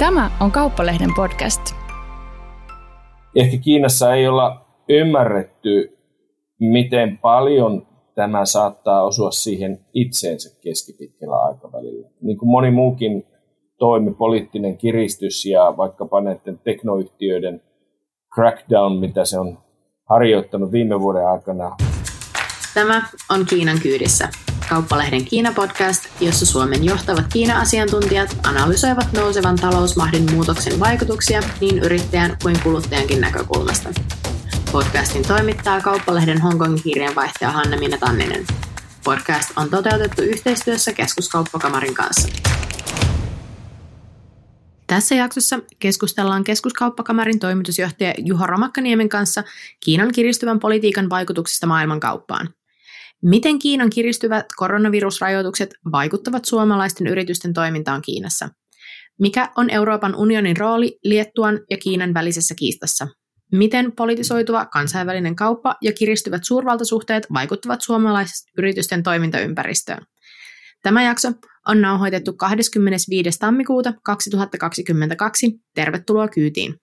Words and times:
Tämä 0.00 0.30
on 0.40 0.50
Kauppalehden 0.50 1.14
podcast. 1.16 1.60
Ehkä 3.34 3.56
Kiinassa 3.56 4.14
ei 4.14 4.28
olla 4.28 4.66
ymmärretty, 4.88 5.98
miten 6.60 7.18
paljon 7.18 7.86
tämä 8.14 8.44
saattaa 8.44 9.02
osua 9.02 9.30
siihen 9.30 9.86
itseensä 9.94 10.58
keskipitkällä 10.62 11.36
aikavälillä. 11.42 12.08
Niin 12.22 12.38
kuin 12.38 12.50
moni 12.50 12.70
muukin 12.70 13.26
toimi, 13.78 14.14
poliittinen 14.14 14.78
kiristys 14.78 15.46
ja 15.46 15.74
vaikkapa 15.76 16.20
näiden 16.20 16.58
teknoyhtiöiden 16.64 17.62
crackdown, 18.34 18.98
mitä 18.98 19.24
se 19.24 19.38
on 19.38 19.58
harjoittanut 20.08 20.72
viime 20.72 21.00
vuoden 21.00 21.28
aikana. 21.28 21.76
Tämä 22.74 23.06
on 23.30 23.46
Kiinan 23.46 23.78
kyydissä, 23.82 24.28
Kauppalehden 24.70 25.24
Kiina-podcast, 25.24 25.99
jossa 26.20 26.46
Suomen 26.46 26.84
johtavat 26.84 27.24
Kiina-asiantuntijat 27.32 28.36
analysoivat 28.46 29.12
nousevan 29.12 29.56
talousmahdin 29.56 30.32
muutoksen 30.32 30.80
vaikutuksia 30.80 31.40
niin 31.60 31.78
yrittäjän 31.78 32.36
kuin 32.42 32.60
kuluttajankin 32.62 33.20
näkökulmasta. 33.20 33.88
Podcastin 34.72 35.22
toimittaa 35.28 35.80
Kauppalehden 35.80 36.40
Hongkongin 36.40 36.82
kirjanvaihtaja 36.82 37.50
Hanna-Minna 37.50 37.98
Tanninen. 37.98 38.46
Podcast 39.04 39.50
on 39.56 39.70
toteutettu 39.70 40.22
yhteistyössä 40.22 40.92
Keskuskauppakamarin 40.92 41.94
kanssa. 41.94 42.28
Tässä 44.86 45.14
jaksossa 45.14 45.58
keskustellaan 45.78 46.44
Keskuskauppakamarin 46.44 47.38
toimitusjohtaja 47.38 48.14
Juha 48.18 48.46
Ramakkaniemen 48.46 49.08
kanssa 49.08 49.44
Kiinan 49.80 50.12
kiristyvän 50.12 50.60
politiikan 50.60 51.10
vaikutuksista 51.10 51.66
maailmankauppaan. 51.66 52.48
Miten 53.22 53.58
Kiinan 53.58 53.90
kiristyvät 53.90 54.46
koronavirusrajoitukset 54.56 55.70
vaikuttavat 55.92 56.44
suomalaisten 56.44 57.06
yritysten 57.06 57.52
toimintaan 57.52 58.02
Kiinassa? 58.02 58.48
Mikä 59.20 59.48
on 59.56 59.70
Euroopan 59.70 60.14
unionin 60.14 60.56
rooli 60.56 60.98
Liettuan 61.04 61.60
ja 61.70 61.76
Kiinan 61.76 62.14
välisessä 62.14 62.54
kiistassa? 62.54 63.08
Miten 63.52 63.92
politisoituva 63.92 64.66
kansainvälinen 64.66 65.36
kauppa 65.36 65.74
ja 65.82 65.92
kiristyvät 65.92 66.42
suurvaltasuhteet 66.44 67.26
vaikuttavat 67.32 67.80
suomalaisten 67.80 68.52
yritysten 68.58 69.02
toimintaympäristöön? 69.02 70.06
Tämä 70.82 71.02
jakso 71.02 71.32
on 71.66 71.80
nauhoitettu 71.80 72.32
25. 72.32 73.38
tammikuuta 73.38 73.92
2022. 74.04 75.46
Tervetuloa 75.74 76.28
kyytiin! 76.28 76.74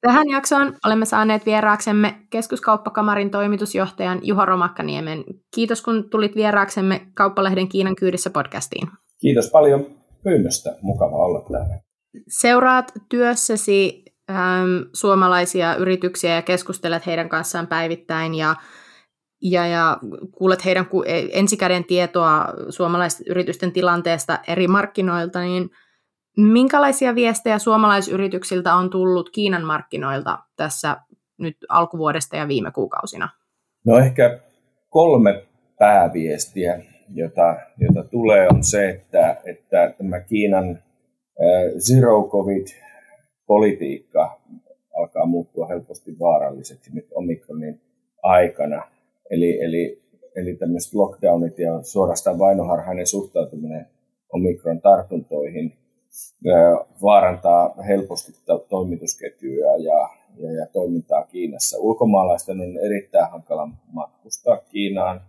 Tähän 0.00 0.28
jaksoon 0.28 0.76
olemme 0.86 1.04
saaneet 1.04 1.46
vieraaksemme 1.46 2.14
Keskuskauppakamarin 2.30 3.30
toimitusjohtajan 3.30 4.20
Juho 4.22 4.44
Romakkaniemen. 4.44 5.24
Kiitos 5.54 5.82
kun 5.82 6.10
tulit 6.10 6.36
vieraaksemme 6.36 7.06
Kauppalehden 7.14 7.68
Kiinan 7.68 7.96
kyydissä 7.96 8.30
podcastiin. 8.30 8.88
Kiitos 9.20 9.50
paljon 9.50 9.86
pyynnöstä. 10.22 10.76
Mukava 10.82 11.16
olla 11.16 11.46
täällä. 11.52 11.80
Seuraat 12.28 12.92
työssäsi 13.08 14.04
äm, 14.30 14.36
suomalaisia 14.92 15.74
yrityksiä 15.74 16.34
ja 16.34 16.42
keskustelet 16.42 17.06
heidän 17.06 17.28
kanssaan 17.28 17.66
päivittäin 17.66 18.34
ja, 18.34 18.56
ja, 19.42 19.66
ja 19.66 19.98
kuulet 20.32 20.64
heidän 20.64 20.86
ensikäden 21.32 21.84
tietoa 21.84 22.44
suomalaisten 22.68 23.26
yritysten 23.30 23.72
tilanteesta 23.72 24.38
eri 24.48 24.68
markkinoilta, 24.68 25.40
niin– 25.40 25.70
Minkälaisia 26.38 27.14
viestejä 27.14 27.58
suomalaisyrityksiltä 27.58 28.74
on 28.74 28.90
tullut 28.90 29.30
Kiinan 29.30 29.64
markkinoilta 29.64 30.38
tässä 30.56 30.96
nyt 31.38 31.56
alkuvuodesta 31.68 32.36
ja 32.36 32.48
viime 32.48 32.70
kuukausina? 32.70 33.28
No 33.84 33.98
ehkä 33.98 34.38
kolme 34.90 35.44
pääviestiä, 35.78 36.82
jota, 37.14 37.56
jota 37.78 38.04
tulee, 38.04 38.48
on 38.48 38.64
se, 38.64 38.88
että, 38.88 39.36
että 39.44 39.94
tämä 39.98 40.20
Kiinan 40.20 40.82
zero 41.78 42.28
covid-politiikka 42.28 44.40
alkaa 44.98 45.26
muuttua 45.26 45.66
helposti 45.66 46.18
vaaralliseksi 46.18 46.90
nyt 46.94 47.06
omikronin 47.14 47.80
aikana. 48.22 48.82
Eli, 49.30 49.62
eli, 49.62 50.02
eli 50.36 50.54
tämmöiset 50.54 50.94
lockdownit 50.94 51.58
ja 51.58 51.82
suorastaan 51.82 52.38
vainoharhainen 52.38 53.06
suhtautuminen 53.06 53.86
omikron 54.32 54.80
tartuntoihin– 54.80 55.72
vaarantaa 57.02 57.74
helposti 57.88 58.32
toimitusketjuja 58.68 59.76
ja, 59.76 60.08
ja, 60.36 60.52
ja 60.52 60.66
toimintaa 60.72 61.24
Kiinassa. 61.24 61.78
Ulkomaalaisten 61.78 62.60
on 62.60 62.76
erittäin 62.86 63.30
hankala 63.30 63.68
matkustaa 63.92 64.56
Kiinaan. 64.56 65.20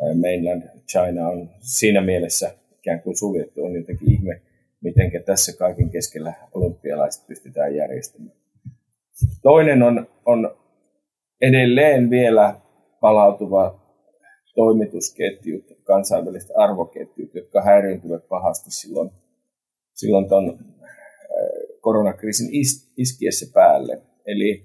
Mainland 0.00 0.62
China 0.90 1.28
on 1.28 1.50
siinä 1.60 2.00
mielessä 2.00 2.54
ikään 2.78 3.02
kuin 3.02 3.16
suljettu. 3.16 3.64
On 3.64 3.74
jotenkin 3.74 4.12
ihme, 4.12 4.42
miten 4.80 5.10
tässä 5.26 5.56
kaiken 5.58 5.90
keskellä 5.90 6.32
olympialaiset 6.54 7.26
pystytään 7.26 7.76
järjestämään. 7.76 8.36
Toinen 9.42 9.82
on, 9.82 10.06
on 10.26 10.56
edelleen 11.40 12.10
vielä 12.10 12.60
palautuva 13.00 13.80
toimitusketjut, 14.54 15.64
kansainväliset 15.84 16.50
arvoketjut, 16.56 17.34
jotka 17.34 17.62
häiriintyvät 17.62 18.28
pahasti 18.28 18.70
silloin 18.70 19.10
silloin 20.00 20.28
tuon 20.28 20.58
äh, 20.58 20.88
koronakriisin 21.80 22.48
is, 22.52 22.92
iskiessä 22.96 23.46
päälle. 23.54 24.02
Eli 24.26 24.64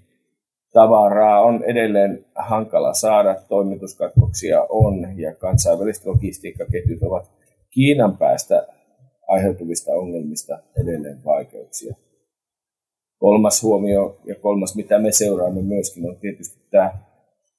tavaraa 0.72 1.40
on 1.42 1.64
edelleen 1.64 2.24
hankala 2.34 2.94
saada, 2.94 3.36
toimituskatkoksia 3.48 4.66
on 4.68 5.18
ja 5.18 5.34
kansainväliset 5.34 6.06
logistiikkaketjut 6.06 7.02
ovat 7.02 7.36
Kiinan 7.70 8.18
päästä 8.18 8.66
aiheutuvista 9.28 9.92
ongelmista 9.92 10.58
edelleen 10.82 11.24
vaikeuksia. 11.24 11.94
Kolmas 13.18 13.62
huomio 13.62 14.20
ja 14.24 14.34
kolmas, 14.34 14.76
mitä 14.76 14.98
me 14.98 15.12
seuraamme 15.12 15.62
myöskin, 15.62 16.10
on 16.10 16.16
tietysti 16.16 16.60
tämä 16.70 16.98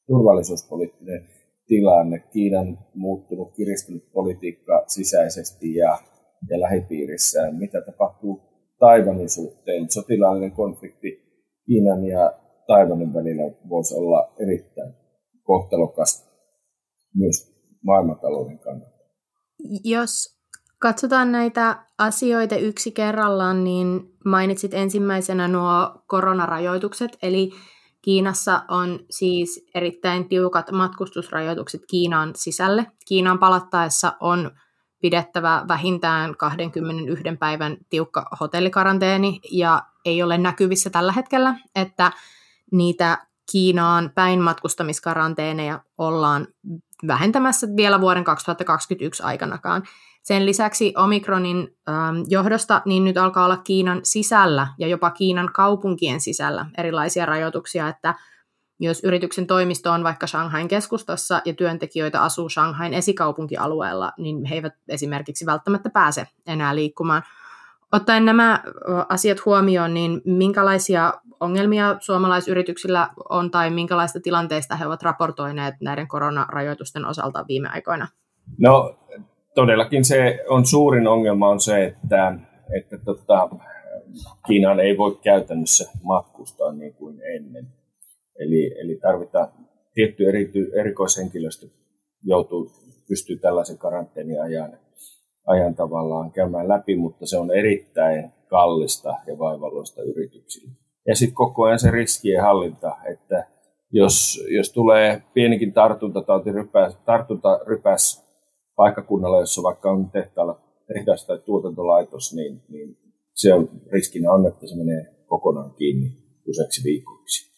turvallisuuspoliittinen 0.08 1.28
tilanne. 1.68 2.20
Kiinan 2.20 2.80
muuttunut, 2.96 3.54
kiristynyt 3.56 4.12
politiikka 4.14 4.84
sisäisesti 4.88 5.76
ja 5.76 5.98
ja 6.50 6.62
lähipiirissään, 6.62 7.56
mitä 7.56 7.82
tapahtuu 7.82 8.42
Taivanin 8.80 9.30
suhteen. 9.30 9.92
Sotilaallinen 9.92 10.52
konflikti 10.52 11.28
Kiinan 11.66 12.06
ja 12.06 12.34
Taivanin 12.68 13.14
välillä 13.14 13.44
voisi 13.70 13.96
olla 13.96 14.34
erittäin 14.40 14.94
kohtalokas 15.44 16.30
myös 17.16 17.58
maailmantalouden 17.86 18.60
kannalta. 18.60 18.98
Jos 19.84 20.38
katsotaan 20.80 21.32
näitä 21.32 21.86
asioita 21.98 22.56
yksi 22.56 22.92
kerrallaan, 22.92 23.64
niin 23.64 24.00
mainitsit 24.26 24.74
ensimmäisenä 24.74 25.48
nuo 25.48 26.04
koronarajoitukset, 26.08 27.18
eli 27.24 27.52
Kiinassa 28.02 28.62
on 28.70 29.00
siis 29.10 29.70
erittäin 29.76 30.30
tiukat 30.30 30.72
matkustusrajoitukset 30.72 31.82
Kiinan 31.90 32.34
sisälle. 32.36 32.86
Kiinan 33.08 33.40
palattaessa 33.40 34.14
on 34.20 34.52
pidettävä 35.02 35.66
vähintään 35.68 36.38
21 36.38 37.24
päivän 37.40 37.78
tiukka 37.90 38.26
hotellikaranteeni 38.40 39.40
ja 39.52 39.84
ei 40.06 40.24
ole 40.24 40.38
näkyvissä 40.38 40.90
tällä 40.90 41.12
hetkellä, 41.12 41.56
että 41.76 42.12
niitä 42.72 43.18
Kiinaan 43.52 44.12
päin 44.16 44.42
matkustamiskaranteeneja 44.42 45.80
ollaan 45.98 46.48
vähentämässä 47.08 47.68
vielä 47.76 48.02
vuoden 48.02 48.24
2021 48.24 49.24
aikanakaan. 49.24 49.84
Sen 50.24 50.46
lisäksi 50.46 50.94
Omikronin 50.98 51.76
ähm, 51.90 51.98
johdosta 52.28 52.82
niin 52.86 53.04
nyt 53.04 53.18
alkaa 53.18 53.46
olla 53.46 53.58
Kiinan 53.58 54.00
sisällä 54.04 54.68
ja 54.78 54.88
jopa 54.88 55.12
Kiinan 55.12 55.50
kaupunkien 55.54 56.22
sisällä 56.22 56.66
erilaisia 56.78 57.26
rajoituksia, 57.26 57.88
että 57.88 58.16
jos 58.80 59.04
yrityksen 59.04 59.48
toimisto 59.48 59.92
on 59.92 60.04
vaikka 60.04 60.28
Shanghain 60.28 60.68
keskustassa 60.68 61.42
ja 61.46 61.54
työntekijöitä 61.54 62.22
asuu 62.22 62.50
Shanghain 62.50 62.94
esikaupunkialueella, 62.94 64.12
niin 64.18 64.46
he 64.46 64.56
eivät 64.56 64.74
esimerkiksi 64.88 65.46
välttämättä 65.46 65.90
pääse 65.90 66.28
enää 66.48 66.76
liikkumaan. 66.76 67.24
Ottaen 67.92 68.26
nämä 68.26 68.64
asiat 69.10 69.46
huomioon, 69.46 69.94
niin 69.94 70.22
minkälaisia 70.26 71.14
ongelmia 71.40 71.96
suomalaisyrityksillä 72.00 73.10
on 73.30 73.52
tai 73.52 73.70
minkälaista 73.70 74.20
tilanteista 74.20 74.76
he 74.76 74.86
ovat 74.86 75.04
raportoineet 75.04 75.76
näiden 75.82 76.08
koronarajoitusten 76.08 77.06
osalta 77.06 77.46
viime 77.48 77.70
aikoina? 77.70 78.08
No 78.60 78.96
todellakin 79.56 80.06
se 80.06 80.40
on 80.50 80.66
suurin 80.66 81.08
ongelma 81.08 81.50
on 81.50 81.60
se, 81.60 81.86
että, 81.86 82.40
että 82.78 82.98
tota, 82.98 83.50
Kiinaan 84.48 84.80
ei 84.80 84.98
voi 84.98 85.20
käytännössä 85.24 85.92
matkustaa 86.04 86.72
niin 86.72 86.94
kuin 86.94 87.22
ennen. 87.36 87.68
Eli, 88.40 88.80
eli 88.80 89.00
tarvitaan 89.02 89.48
tietty 89.94 90.30
erity, 90.30 90.72
erikoishenkilöstö 90.80 91.68
joutuu, 92.24 92.72
pystyy 93.08 93.38
tällaisen 93.38 93.78
karanteeniajan 93.78 94.80
ajan 95.48 95.76
tavallaan 95.76 96.32
käymään 96.32 96.68
läpi, 96.68 96.96
mutta 96.96 97.26
se 97.26 97.38
on 97.38 97.52
erittäin 97.52 98.32
kallista 98.48 99.14
ja 99.28 99.40
vaivalloista 99.40 100.02
yrityksille. 100.02 100.72
Ja 101.08 101.16
sitten 101.16 101.36
koko 101.36 101.64
ajan 101.64 101.80
se 101.80 101.92
riskien 101.92 102.42
hallinta, 102.42 102.96
että 103.12 103.48
jos, 103.92 104.46
jos 104.56 104.72
tulee 104.72 105.22
pienikin 105.34 105.74
tartuntatautirypäs, 105.74 106.98
tartuntarypäs 107.06 108.28
paikkakunnalla, 108.76 109.40
jossa 109.40 109.64
vaikka 109.64 109.92
on 109.92 110.12
tehtaalla 110.12 110.62
tehdas 110.94 111.26
tai 111.26 111.40
tuotantolaitos, 111.46 112.34
niin, 112.34 112.62
niin 112.70 112.98
se 113.34 113.54
on 113.54 113.70
riskinä 113.92 114.32
on, 114.32 114.48
että 114.48 114.68
se 114.68 114.76
menee 114.76 115.16
kokonaan 115.26 115.74
kiinni 115.76 116.12
useiksi 116.50 116.84
viikoiksi. 116.84 117.57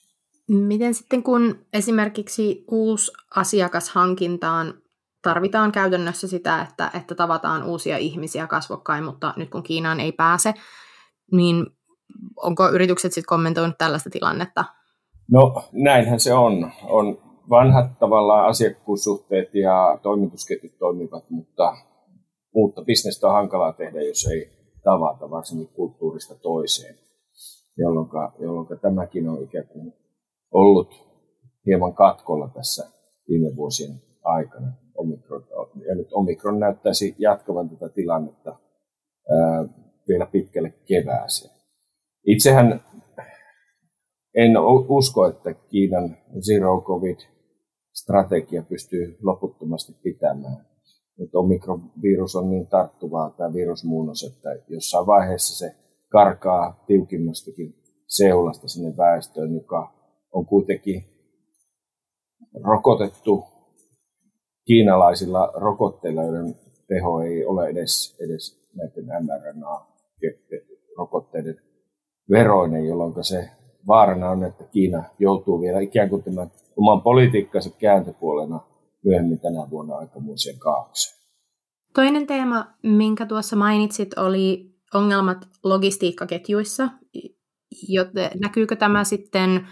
Miten 0.49 0.93
sitten 0.93 1.23
kun 1.23 1.65
esimerkiksi 1.73 2.63
uusi 2.71 3.11
asiakashankintaan 3.35 4.73
tarvitaan 5.21 5.71
käytännössä 5.71 6.27
sitä, 6.27 6.61
että, 6.61 6.91
että 6.97 7.15
tavataan 7.15 7.63
uusia 7.63 7.97
ihmisiä 7.97 8.47
kasvokkain, 8.47 9.03
mutta 9.03 9.33
nyt 9.37 9.49
kun 9.49 9.63
Kiinaan 9.63 9.99
ei 9.99 10.11
pääse, 10.11 10.53
niin 11.31 11.65
onko 12.35 12.69
yritykset 12.69 13.13
sitten 13.13 13.27
kommentoinut 13.27 13.77
tällaista 13.77 14.09
tilannetta? 14.09 14.65
No 15.31 15.63
näinhän 15.71 16.19
se 16.19 16.33
on. 16.33 16.71
On 16.83 17.17
vanhat 17.49 17.99
tavallaan 17.99 18.47
asiakkuussuhteet 18.47 19.55
ja 19.55 19.99
toimitusketjut 20.03 20.77
toimivat, 20.79 21.29
mutta 21.29 21.77
uutta 22.53 22.81
bisnestä 22.81 23.27
on 23.27 23.33
hankalaa 23.33 23.73
tehdä, 23.73 24.01
jos 24.01 24.25
ei 24.25 24.51
tavata, 24.83 25.29
varsinkin 25.29 25.67
kulttuurista 25.67 26.35
toiseen, 26.35 26.95
jolloin, 27.77 28.09
jolloin 28.39 28.79
tämäkin 28.81 29.29
on 29.29 29.43
ikään 29.43 29.67
kuin 29.67 29.93
ollut 30.51 31.09
hieman 31.65 31.93
katkolla 31.93 32.49
tässä 32.53 32.89
viime 33.29 33.55
vuosien 33.55 34.01
aikana. 34.23 34.71
Omikron, 34.95 35.43
ja 35.87 35.95
nyt 35.95 36.07
Omikron 36.13 36.59
näyttäisi 36.59 37.15
jatkavan 37.19 37.69
tätä 37.69 37.89
tilannetta 37.89 38.59
ää, 39.29 39.65
vielä 40.07 40.25
pitkälle 40.25 40.73
kevääseen. 40.85 41.53
Itsehän 42.25 42.83
en 44.35 44.51
usko, 44.87 45.27
että 45.27 45.53
Kiinan 45.53 46.17
Zero 46.39 46.81
Covid-strategia 46.81 48.63
pystyy 48.63 49.17
loputtomasti 49.21 49.93
pitämään. 50.03 50.65
Nyt 51.17 51.35
omikrovirus 51.35 52.35
on 52.35 52.49
niin 52.49 52.67
tarttuvaa 52.67 53.29
tämä 53.29 53.53
virusmuunnos, 53.53 54.23
että 54.23 54.49
jossain 54.67 55.07
vaiheessa 55.07 55.57
se 55.57 55.75
karkaa 56.09 56.83
tiukimmastakin 56.87 57.75
seulasta 58.07 58.67
sinne 58.67 58.97
väestöön, 58.97 59.53
joka 59.55 59.98
on 60.31 60.45
kuitenkin 60.45 61.03
rokotettu 62.63 63.43
kiinalaisilla 64.65 65.51
rokotteilla, 65.55 66.23
joiden 66.23 66.55
teho 66.87 67.21
ei 67.21 67.45
ole 67.45 67.67
edes, 67.67 68.17
edes 68.19 68.69
näiden 68.75 69.05
mRNA-rokotteiden 69.05 71.61
veroinen, 72.29 72.87
jolloin 72.87 73.23
se 73.23 73.49
vaarana 73.87 74.29
on, 74.29 74.43
että 74.43 74.63
Kiina 74.63 75.03
joutuu 75.19 75.61
vielä 75.61 75.79
ikään 75.79 76.09
kuin 76.09 76.23
tämän 76.23 76.51
oman 76.77 77.01
politiikkansa 77.01 77.69
kääntöpuolena 77.69 78.59
myöhemmin 79.05 79.39
tänä 79.39 79.69
vuonna 79.69 79.95
aikamoiseen 79.95 80.59
kaaukseen. 80.59 81.19
Toinen 81.93 82.27
teema, 82.27 82.67
minkä 82.83 83.25
tuossa 83.25 83.55
mainitsit, 83.55 84.17
oli 84.17 84.75
ongelmat 84.93 85.37
logistiikkaketjuissa. 85.63 86.89
Joten 87.87 88.29
näkyykö 88.41 88.75
tämä 88.75 89.03
sitten 89.03 89.67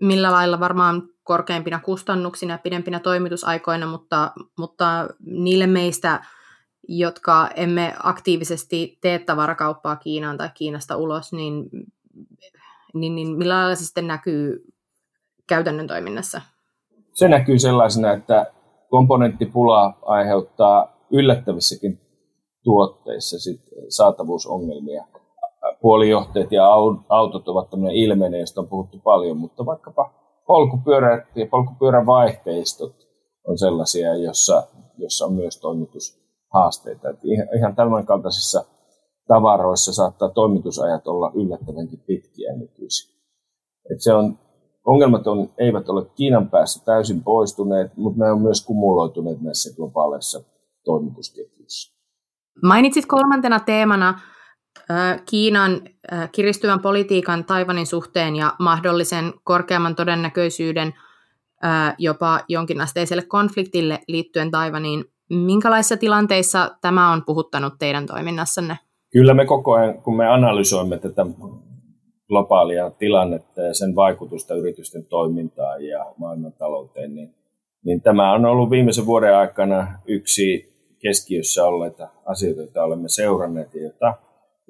millä 0.00 0.30
lailla 0.32 0.60
varmaan 0.60 1.02
korkeimpina 1.22 1.80
kustannuksina 1.80 2.54
ja 2.54 2.58
pidempinä 2.58 3.00
toimitusaikoina, 3.00 3.86
mutta, 3.86 4.32
mutta 4.58 5.08
niille 5.26 5.66
meistä, 5.66 6.24
jotka 6.88 7.48
emme 7.56 7.94
aktiivisesti 8.02 8.98
tee 9.00 9.18
tavarakauppaa 9.18 9.96
Kiinaan 9.96 10.38
tai 10.38 10.50
Kiinasta 10.54 10.96
ulos, 10.96 11.32
niin, 11.32 11.70
niin, 12.94 13.14
niin 13.14 13.38
millä 13.38 13.54
lailla 13.54 13.74
se 13.74 13.84
sitten 13.84 14.06
näkyy 14.06 14.64
käytännön 15.46 15.86
toiminnassa? 15.86 16.40
Se 17.12 17.28
näkyy 17.28 17.58
sellaisena, 17.58 18.12
että 18.12 18.46
komponenttipula 18.88 19.98
aiheuttaa 20.02 20.96
yllättävissäkin 21.10 22.00
tuotteissa 22.62 23.38
sit 23.38 23.60
saatavuusongelmia. 23.88 25.04
Puolijohteet 25.82 26.52
ja 26.52 26.66
autot 27.08 27.48
ovat 27.48 27.70
tämmöinen 27.70 27.96
ilmeinen, 27.96 28.40
josta 28.40 28.60
on 28.60 28.68
puhuttu 28.68 28.98
paljon, 28.98 29.36
mutta 29.36 29.66
vaikkapa 29.66 30.10
polkupyörät 30.46 31.36
ja 31.36 31.46
polkupyörävaihteistot 31.50 32.94
on 33.48 33.58
sellaisia, 33.58 34.14
jossa, 34.14 34.62
jossa 34.98 35.26
on 35.26 35.32
myös 35.32 35.60
toimitushaasteita. 35.60 37.08
Et 37.08 37.18
ihan 37.58 37.76
tämän 37.76 38.06
kaltaisissa 38.06 38.64
tavaroissa 39.28 39.92
saattaa 39.92 40.28
toimitusajat 40.28 41.06
olla 41.06 41.32
yllättävänkin 41.34 42.00
pitkiä 42.06 42.52
nykyisin. 42.56 43.14
Et 43.92 44.00
se 44.00 44.14
on, 44.14 44.38
ongelmat 44.86 45.26
on, 45.26 45.48
eivät 45.58 45.88
ole 45.88 46.06
Kiinan 46.14 46.50
päässä 46.50 46.84
täysin 46.84 47.22
poistuneet, 47.24 47.96
mutta 47.96 48.24
ne 48.24 48.32
on 48.32 48.42
myös 48.42 48.66
kumuloituneet 48.66 49.40
näissä 49.40 49.76
globaaleissa 49.76 50.40
toimitusketjussa. 50.84 52.00
Mainitsit 52.62 53.06
kolmantena 53.06 53.60
teemana 53.60 54.20
Kiinan 55.26 55.80
kiristyvän 56.32 56.80
politiikan 56.80 57.44
Taivanin 57.44 57.86
suhteen 57.86 58.36
ja 58.36 58.54
mahdollisen 58.58 59.32
korkeamman 59.44 59.96
todennäköisyyden 59.96 60.94
jopa 61.98 62.40
jonkinasteiselle 62.48 63.22
konfliktille 63.22 64.00
liittyen 64.08 64.50
Taivaniin. 64.50 65.04
Minkälaisissa 65.30 65.96
tilanteissa 65.96 66.76
tämä 66.80 67.12
on 67.12 67.24
puhuttanut 67.24 67.74
teidän 67.78 68.06
toiminnassanne? 68.06 68.78
Kyllä 69.12 69.34
me 69.34 69.46
koko 69.46 69.72
ajan, 69.72 70.02
kun 70.02 70.16
me 70.16 70.26
analysoimme 70.26 70.98
tätä 70.98 71.26
globaalia 72.28 72.90
tilannetta 72.90 73.60
ja 73.60 73.74
sen 73.74 73.94
vaikutusta 73.94 74.54
yritysten 74.54 75.04
toimintaan 75.04 75.84
ja 75.84 76.06
maailmantalouteen, 76.18 77.14
niin, 77.14 77.34
niin 77.84 78.02
tämä 78.02 78.32
on 78.32 78.44
ollut 78.44 78.70
viimeisen 78.70 79.06
vuoden 79.06 79.36
aikana 79.36 79.88
yksi 80.06 80.72
keskiössä 80.98 81.64
olleita 81.64 82.08
asioita, 82.26 82.60
joita 82.60 82.84
olemme 82.84 83.08
seuranneet 83.08 83.74
ja 83.74 83.82
joita 83.82 84.14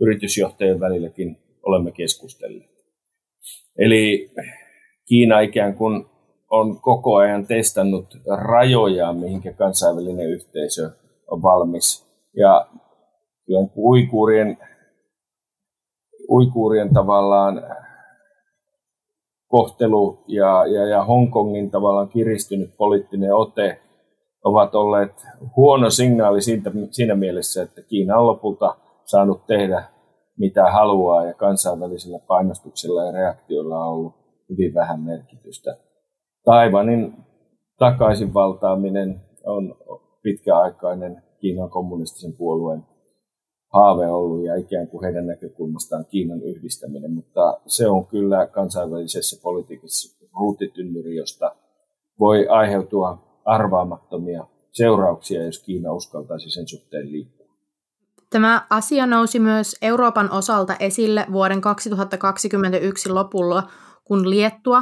yritysjohtajien 0.01 0.81
välilläkin 0.81 1.37
olemme 1.63 1.93
keskustelleet. 1.93 2.71
Eli 3.79 4.31
Kiina 5.09 5.41
ikään 5.41 5.75
kuin 5.75 6.07
on 6.51 6.81
koko 6.81 7.17
ajan 7.17 7.47
testannut 7.47 8.07
rajoja, 8.37 9.13
mihinkä 9.13 9.53
kansainvälinen 9.53 10.31
yhteisö 10.31 10.91
on 11.31 11.43
valmis. 11.43 12.07
Ja 12.37 12.67
uikuurien, 13.77 14.59
uikuurien 16.29 16.95
tavallaan 16.95 17.63
kohtelu 19.49 20.25
ja, 20.27 20.67
ja, 20.67 20.87
ja 20.87 21.05
Hongkongin 21.05 21.71
tavallaan 21.71 22.09
kiristynyt 22.09 22.77
poliittinen 22.77 23.35
ote 23.35 23.81
ovat 24.45 24.75
olleet 24.75 25.13
huono 25.57 25.91
signaali 25.91 26.43
siitä, 26.43 26.71
siinä 26.91 27.15
mielessä, 27.15 27.63
että 27.63 27.83
Kiina 27.83 28.17
on 28.19 28.27
lopulta 28.27 28.77
saanut 29.11 29.47
tehdä 29.47 29.85
mitä 30.39 30.71
haluaa 30.73 31.25
ja 31.25 31.35
kansainvälisellä 31.35 32.19
painostuksella 32.19 33.05
ja 33.05 33.13
reaktioilla 33.13 33.79
on 33.79 33.93
ollut 33.93 34.15
hyvin 34.51 34.75
vähän 34.75 35.01
merkitystä. 35.01 35.77
Taivanin 36.45 37.17
takaisin 37.79 38.35
valtaaminen 38.35 39.21
on 39.47 39.75
pitkäaikainen 40.23 41.23
Kiinan 41.41 41.71
kommunistisen 41.71 42.33
puolueen 42.33 42.83
haave 43.73 44.07
ollut 44.07 44.45
ja 44.45 44.55
ikään 44.55 44.89
kuin 44.89 45.05
heidän 45.05 45.27
näkökulmastaan 45.27 46.05
Kiinan 46.11 46.43
yhdistäminen, 46.43 47.13
mutta 47.13 47.61
se 47.67 47.89
on 47.89 48.07
kyllä 48.07 48.47
kansainvälisessä 48.47 49.43
politiikassa 49.43 50.27
ruutitynnyri, 50.41 51.17
josta 51.17 51.57
voi 52.21 52.49
aiheutua 52.49 53.19
arvaamattomia 53.45 54.47
seurauksia, 54.73 55.45
jos 55.45 55.63
Kiina 55.63 55.93
uskaltaisi 55.93 56.51
sen 56.51 56.69
suhteen 56.69 57.13
liikkua. 57.13 57.40
Tämä 58.31 58.67
asia 58.71 59.07
nousi 59.07 59.39
myös 59.39 59.77
Euroopan 59.83 60.31
osalta 60.31 60.77
esille 60.81 61.27
vuoden 61.33 61.61
2021 61.61 63.09
lopulla, 63.09 63.71
kun 64.05 64.31
Liettua 64.31 64.79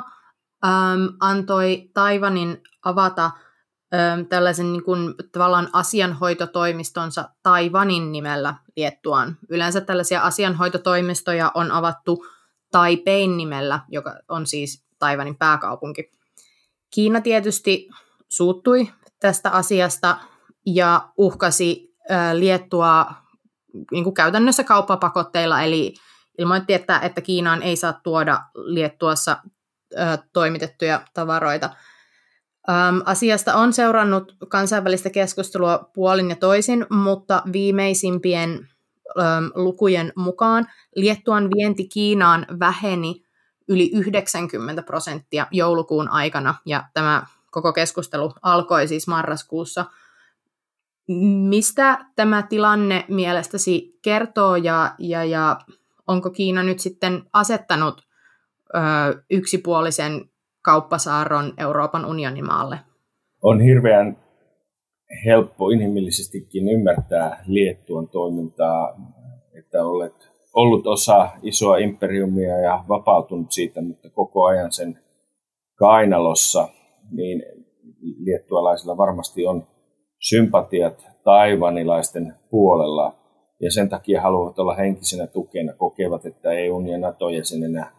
äm, 0.64 1.08
antoi 1.20 1.90
Taivanin 1.94 2.62
avata 2.84 3.24
äm, 3.24 4.26
tällaisen 4.26 4.72
niin 4.72 4.84
kuin, 4.84 5.14
tavallaan 5.32 5.68
asianhoitotoimistonsa 5.72 7.28
Taivanin 7.42 8.12
nimellä 8.12 8.54
Liettuaan. 8.76 9.36
Yleensä 9.48 9.80
tällaisia 9.80 10.20
asianhoitotoimistoja 10.20 11.52
on 11.54 11.70
avattu 11.72 12.26
Taipein 12.70 13.36
nimellä, 13.36 13.80
joka 13.88 14.16
on 14.28 14.46
siis 14.46 14.84
Taivanin 14.98 15.36
pääkaupunki. 15.36 16.12
Kiina 16.90 17.20
tietysti 17.20 17.88
suuttui 18.28 18.88
tästä 19.20 19.50
asiasta 19.50 20.18
ja 20.66 21.08
uhkasi 21.16 21.94
Liettua 22.32 23.06
niin 23.90 24.04
kuin 24.04 24.14
käytännössä 24.14 24.64
kauppapakotteilla, 24.64 25.62
eli 25.62 25.94
ilmoitti, 26.38 26.75
että, 26.75 26.98
että 26.98 27.20
Kiinaan 27.20 27.62
ei 27.62 27.76
saa 27.76 27.92
tuoda 27.92 28.40
Liettuassa 28.54 29.37
ö, 29.98 30.18
toimitettuja 30.32 31.00
tavaroita. 31.14 31.70
Öm, 32.68 33.02
asiasta 33.04 33.54
on 33.54 33.72
seurannut 33.72 34.37
kansainvälistä 34.48 35.10
keskustelua 35.10 35.90
puolin 35.94 36.30
ja 36.30 36.37
toisin, 36.37 36.87
mutta 36.90 37.42
viimeisimpien 37.52 38.68
öm, 39.18 39.50
lukujen 39.54 40.12
mukaan 40.16 40.66
Liettuan 40.96 41.50
vienti 41.56 41.88
Kiinaan 41.88 42.46
väheni 42.60 43.25
yli 43.68 43.90
90 43.94 44.82
prosenttia 44.82 45.46
joulukuun 45.50 46.08
aikana, 46.08 46.54
ja 46.66 46.84
tämä 46.94 47.26
koko 47.50 47.72
keskustelu 47.72 48.32
alkoi 48.42 48.88
siis 48.88 49.08
marraskuussa. 49.08 49.84
Mistä 51.48 51.98
tämä 52.16 52.42
tilanne 52.42 53.04
mielestäsi 53.08 53.98
kertoo 54.02 54.56
ja, 54.56 54.94
ja, 54.98 55.24
ja 55.24 55.58
onko 56.06 56.30
Kiina 56.30 56.62
nyt 56.62 56.78
sitten 56.78 57.22
asettanut 57.32 58.02
ö, 58.74 58.78
yksipuolisen 59.30 60.30
kauppasaaron 60.62 61.52
Euroopan 61.58 62.04
unionin 62.04 62.46
maalle? 62.46 62.78
On 63.42 63.60
hirveän 63.60 64.16
helppo 65.24 65.70
inhimillisestikin 65.70 66.68
ymmärtää 66.68 67.44
Liettuan 67.46 68.08
toimintaa, 68.08 68.96
että 69.58 69.84
olet 69.84 70.30
ollut 70.54 70.86
osa 70.86 71.28
isoa 71.42 71.76
imperiumia 71.76 72.58
ja 72.58 72.84
vapautunut 72.88 73.52
siitä, 73.52 73.82
mutta 73.82 74.10
koko 74.10 74.44
ajan 74.44 74.72
sen 74.72 74.98
kainalossa, 75.74 76.68
niin 77.10 77.42
liettualaisilla 78.18 78.96
varmasti 78.96 79.46
on 79.46 79.66
sympatiat 80.18 81.06
taivanilaisten 81.25 82.34
puolella 82.50 83.14
ja 83.60 83.72
sen 83.72 83.88
takia 83.88 84.22
haluavat 84.22 84.58
olla 84.58 84.75
henkisenä 84.75 85.26
tukena, 85.26 85.72
kokevat, 85.72 86.26
että 86.26 86.52
EUn 86.52 86.88
ja 86.88 86.98
NATO-jäsenenä 86.98 87.92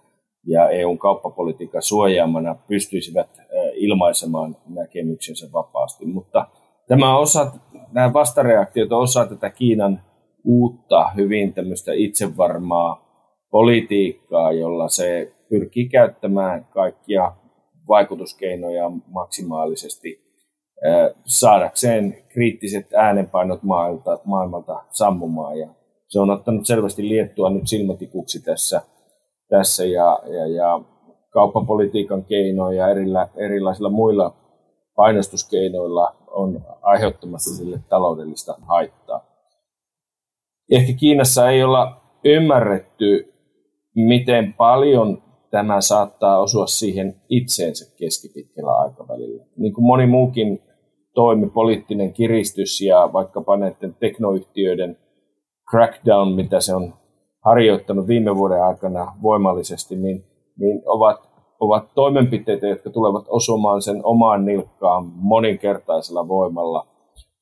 ja 0.45 0.69
EUn 0.69 0.97
kauppapolitiikan 0.97 1.81
suojaamana 1.81 2.55
pystyisivät 2.67 3.29
ilmaisemaan 3.73 4.57
näkemyksensä 4.67 5.47
vapaasti. 5.53 6.05
Mutta 6.05 6.47
tämä 6.87 7.17
osa, 7.17 7.51
nämä 7.91 8.13
vastareaktiot 8.13 8.91
on 8.91 9.01
osa 9.01 9.25
tätä 9.25 9.49
Kiinan 9.49 10.01
uutta, 10.43 11.09
hyvin 11.15 11.53
tämmöistä 11.53 11.91
itsevarmaa 11.93 13.09
politiikkaa, 13.51 14.51
jolla 14.51 14.89
se 14.89 15.33
pyrkii 15.49 15.89
käyttämään 15.89 16.65
kaikkia 16.65 17.33
vaikutuskeinoja 17.87 18.91
maksimaalisesti 19.07 20.28
saadakseen 21.25 22.17
kriittiset 22.29 22.93
äänenpainot 22.93 23.63
maailmalta, 23.63 24.19
maailmalta 24.23 24.83
sammumaan. 24.89 25.59
Ja 25.59 25.67
se 26.07 26.19
on 26.19 26.29
ottanut 26.29 26.65
selvästi 26.65 27.09
Liettua 27.09 27.49
nyt 27.49 27.67
silmätikuksi 27.67 28.43
tässä, 28.43 28.81
tässä 29.49 29.85
ja, 29.85 30.19
ja, 30.25 30.47
ja 30.47 30.81
kauppapolitiikan 31.29 32.25
keinoja 32.25 32.77
ja 32.77 32.91
erillä, 32.91 33.27
erilaisilla 33.35 33.89
muilla 33.89 34.33
painostuskeinoilla 34.95 36.15
on 36.27 36.61
aiheuttamassa 36.81 37.55
sille 37.55 37.79
taloudellista 37.89 38.55
haittaa. 38.61 39.29
Ehkä 40.71 40.93
Kiinassa 40.93 41.49
ei 41.49 41.63
olla 41.63 42.01
ymmärretty, 42.25 43.33
miten 43.95 44.53
paljon 44.53 45.23
tämä 45.51 45.81
saattaa 45.81 46.39
osua 46.39 46.67
siihen 46.67 47.21
itseensä 47.29 47.95
keskipitkällä 47.97 48.71
aikavälillä. 48.71 49.45
Niin 49.57 49.73
kuin 49.73 49.85
moni 49.85 50.05
muukin 50.05 50.61
toimi, 51.13 51.49
poliittinen 51.49 52.13
kiristys 52.13 52.81
ja 52.81 53.09
vaikkapa 53.13 53.57
näiden 53.57 53.95
teknoyhtiöiden 53.99 54.97
crackdown, 55.71 56.35
mitä 56.35 56.61
se 56.61 56.75
on 56.75 56.93
harjoittanut 57.45 58.07
viime 58.07 58.35
vuoden 58.35 58.63
aikana 58.63 59.13
voimallisesti, 59.21 59.95
niin, 59.95 60.23
niin 60.59 60.81
ovat, 60.85 61.29
ovat 61.59 61.93
toimenpiteitä, 61.95 62.67
jotka 62.67 62.89
tulevat 62.89 63.25
osumaan 63.27 63.81
sen 63.81 64.05
omaan 64.05 64.45
nilkkaan 64.45 65.05
moninkertaisella 65.15 66.27
voimalla 66.27 66.87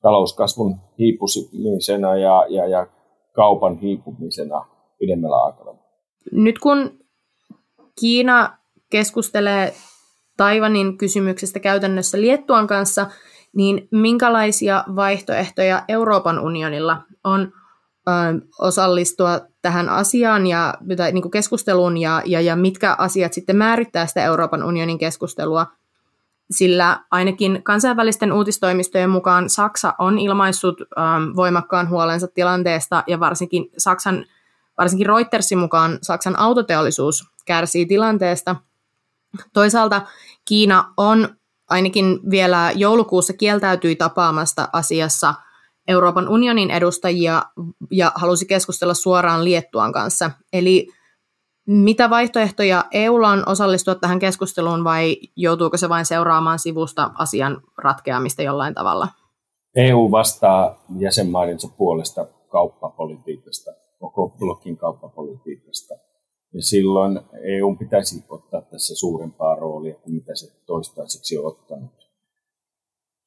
talouskasvun 0.02 0.76
hiipumisena 0.98 2.16
ja, 2.16 2.46
ja, 2.48 2.66
ja 2.66 2.86
kaupan 3.32 3.78
hiipumisena 3.78 4.66
pidemmällä 4.98 5.36
aikavälillä. 5.36 5.88
Nyt 6.32 6.58
kun 6.58 6.90
Kiina 8.00 8.58
keskustelee 8.90 9.72
Taivanin 10.36 10.98
kysymyksestä 10.98 11.60
käytännössä 11.60 12.20
Liettuan 12.20 12.66
kanssa, 12.66 13.06
niin 13.56 13.88
minkälaisia 13.90 14.84
vaihtoehtoja 14.96 15.82
Euroopan 15.88 16.38
unionilla 16.38 17.02
on 17.24 17.52
ö, 18.08 18.12
osallistua 18.58 19.40
tähän 19.62 19.88
asiaan 19.88 20.46
ja 20.46 20.74
tai, 20.96 21.12
niin 21.12 21.22
kuin 21.22 21.32
keskusteluun 21.32 21.98
ja, 21.98 22.22
ja, 22.26 22.40
ja 22.40 22.56
mitkä 22.56 22.96
asiat 22.98 23.32
sitten 23.32 23.56
määrittää 23.56 24.06
sitä 24.06 24.24
Euroopan 24.24 24.62
unionin 24.62 24.98
keskustelua, 24.98 25.66
sillä 26.50 27.00
ainakin 27.10 27.62
kansainvälisten 27.62 28.32
uutistoimistojen 28.32 29.10
mukaan 29.10 29.50
Saksa 29.50 29.94
on 29.98 30.18
ilmaissut 30.18 30.80
ö, 30.80 30.86
voimakkaan 31.36 31.88
huolensa 31.88 32.28
tilanteesta 32.28 33.04
ja 33.06 33.20
varsinkin 33.20 33.70
Saksan 33.78 34.24
varsinkin 34.78 35.06
Reutersin 35.06 35.58
mukaan 35.58 35.98
Saksan 36.02 36.38
autoteollisuus 36.38 37.24
kärsii 37.44 37.86
tilanteesta. 37.86 38.56
Toisaalta 39.52 40.02
Kiina 40.44 40.92
on 40.96 41.37
ainakin 41.68 42.20
vielä 42.30 42.72
joulukuussa 42.74 43.32
kieltäytyi 43.32 43.96
tapaamasta 43.96 44.68
asiassa 44.72 45.34
Euroopan 45.88 46.28
unionin 46.28 46.70
edustajia 46.70 47.42
ja 47.90 48.12
halusi 48.14 48.46
keskustella 48.46 48.94
suoraan 48.94 49.44
Liettuan 49.44 49.92
kanssa. 49.92 50.30
Eli 50.52 50.88
mitä 51.66 52.10
vaihtoehtoja 52.10 52.84
EUlla 52.92 53.28
on 53.28 53.48
osallistua 53.48 53.94
tähän 53.94 54.18
keskusteluun 54.18 54.84
vai 54.84 55.16
joutuuko 55.36 55.76
se 55.76 55.88
vain 55.88 56.06
seuraamaan 56.06 56.58
sivusta 56.58 57.10
asian 57.14 57.60
ratkeamista 57.78 58.42
jollain 58.42 58.74
tavalla? 58.74 59.08
EU 59.76 60.10
vastaa 60.10 60.84
jäsenmaidensa 60.98 61.68
puolesta 61.78 62.26
kauppapolitiikasta, 62.48 63.70
koko 63.98 64.28
blokin 64.38 64.76
kauppapolitiikasta. 64.76 65.94
Ja 66.54 66.62
silloin 66.62 67.20
EU 67.42 67.76
pitäisi 67.76 68.24
ottaa 68.28 68.60
tässä 68.60 68.94
suurempaa 68.94 69.54
roolia 69.54 69.94
kuin 69.94 70.14
mitä 70.14 70.34
se 70.34 70.52
toistaiseksi 70.66 71.38
on 71.38 71.46
ottanut. 71.46 72.08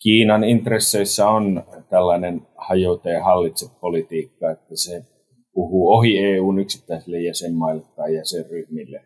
Kiinan 0.03 0.43
intresseissä 0.43 1.27
on 1.27 1.63
tällainen 1.89 2.47
hajota 2.57 3.09
ja 3.09 3.23
hallitse 3.23 3.65
politiikka, 3.81 4.51
että 4.51 4.75
se 4.75 5.05
puhuu 5.53 5.91
ohi 5.91 6.17
EUn 6.17 6.59
yksittäisille 6.59 7.21
jäsenmaille 7.21 7.83
tai 7.95 8.15
jäsenryhmille. 8.15 9.03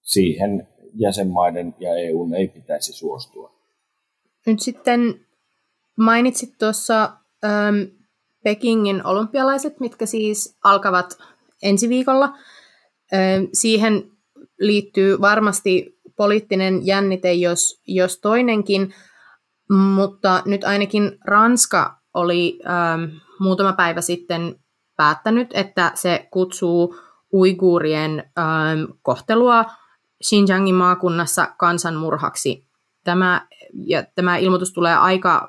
Siihen 0.00 0.68
jäsenmaiden 0.94 1.74
ja 1.80 1.96
EUn 1.96 2.34
ei 2.34 2.48
pitäisi 2.48 2.92
suostua. 2.92 3.52
Nyt 4.46 4.60
sitten 4.60 5.26
mainitsit 5.96 6.58
tuossa 6.58 7.12
ähm, 7.44 7.76
Pekingin 8.44 9.06
olympialaiset, 9.06 9.80
mitkä 9.80 10.06
siis 10.06 10.58
alkavat 10.64 11.18
ensi 11.62 11.88
viikolla. 11.88 12.28
Siihen 13.52 14.12
liittyy 14.60 15.20
varmasti 15.20 15.98
poliittinen 16.16 16.86
jännite, 16.86 17.32
jos, 17.32 17.82
jos 17.86 18.20
toinenkin, 18.20 18.94
mutta 19.70 20.42
nyt 20.46 20.64
ainakin 20.64 21.18
Ranska 21.24 21.98
oli 22.14 22.60
ähm, 22.66 23.16
muutama 23.40 23.72
päivä 23.72 24.00
sitten 24.00 24.56
päättänyt, 24.96 25.50
että 25.54 25.92
se 25.94 26.28
kutsuu 26.30 26.96
uiguurien 27.32 28.30
ähm, 28.38 28.92
kohtelua 29.02 29.64
Xinjiangin 30.24 30.74
maakunnassa 30.74 31.54
kansanmurhaksi. 31.58 32.66
Tämä, 33.04 33.46
ja 33.72 34.04
tämä 34.14 34.36
ilmoitus 34.36 34.72
tulee 34.72 34.94
aika 34.94 35.48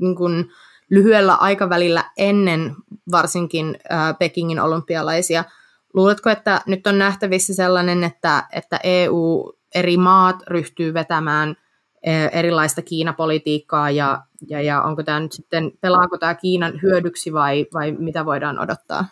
niin 0.00 0.16
kuin, 0.16 0.50
lyhyellä 0.90 1.34
aikavälillä 1.34 2.10
ennen 2.16 2.76
varsinkin 3.10 3.78
äh, 3.92 4.18
Pekingin 4.18 4.60
olympialaisia– 4.60 5.44
Luuletko, 5.94 6.30
että 6.30 6.60
nyt 6.66 6.86
on 6.86 6.98
nähtävissä 6.98 7.54
sellainen, 7.54 8.04
että, 8.04 8.42
että 8.52 8.80
EU, 8.84 9.52
eri 9.74 9.96
maat 9.96 10.36
ryhtyy 10.46 10.94
vetämään 10.94 11.56
e, 12.02 12.12
erilaista 12.32 12.82
Kiinapolitiikkaa 12.82 13.90
ja, 13.90 14.22
ja, 14.48 14.62
ja 14.62 14.82
onko 14.82 15.02
tämä 15.02 15.20
nyt 15.20 15.32
sitten, 15.32 15.72
pelaako 15.80 16.18
tämä 16.18 16.34
Kiinan 16.34 16.72
hyödyksi 16.82 17.32
vai, 17.32 17.66
vai 17.74 17.92
mitä 17.92 18.24
voidaan 18.24 18.58
odottaa? 18.58 19.04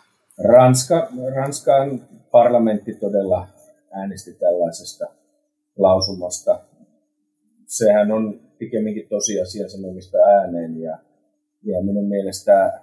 Ranska, 0.43 1.07
Ranskan 1.35 2.01
parlamentti 2.31 2.93
todella 2.93 3.47
äänesti 3.91 4.33
tällaisesta 4.33 5.05
lausumasta. 5.77 6.59
Sehän 7.65 8.11
on 8.11 8.39
pikemminkin 8.57 9.07
tosiasia 9.09 9.69
sanomista 9.69 10.17
ääneen 10.17 10.81
ja, 10.81 10.97
ja 11.63 11.83
minun 11.83 12.07
mielestä 12.07 12.81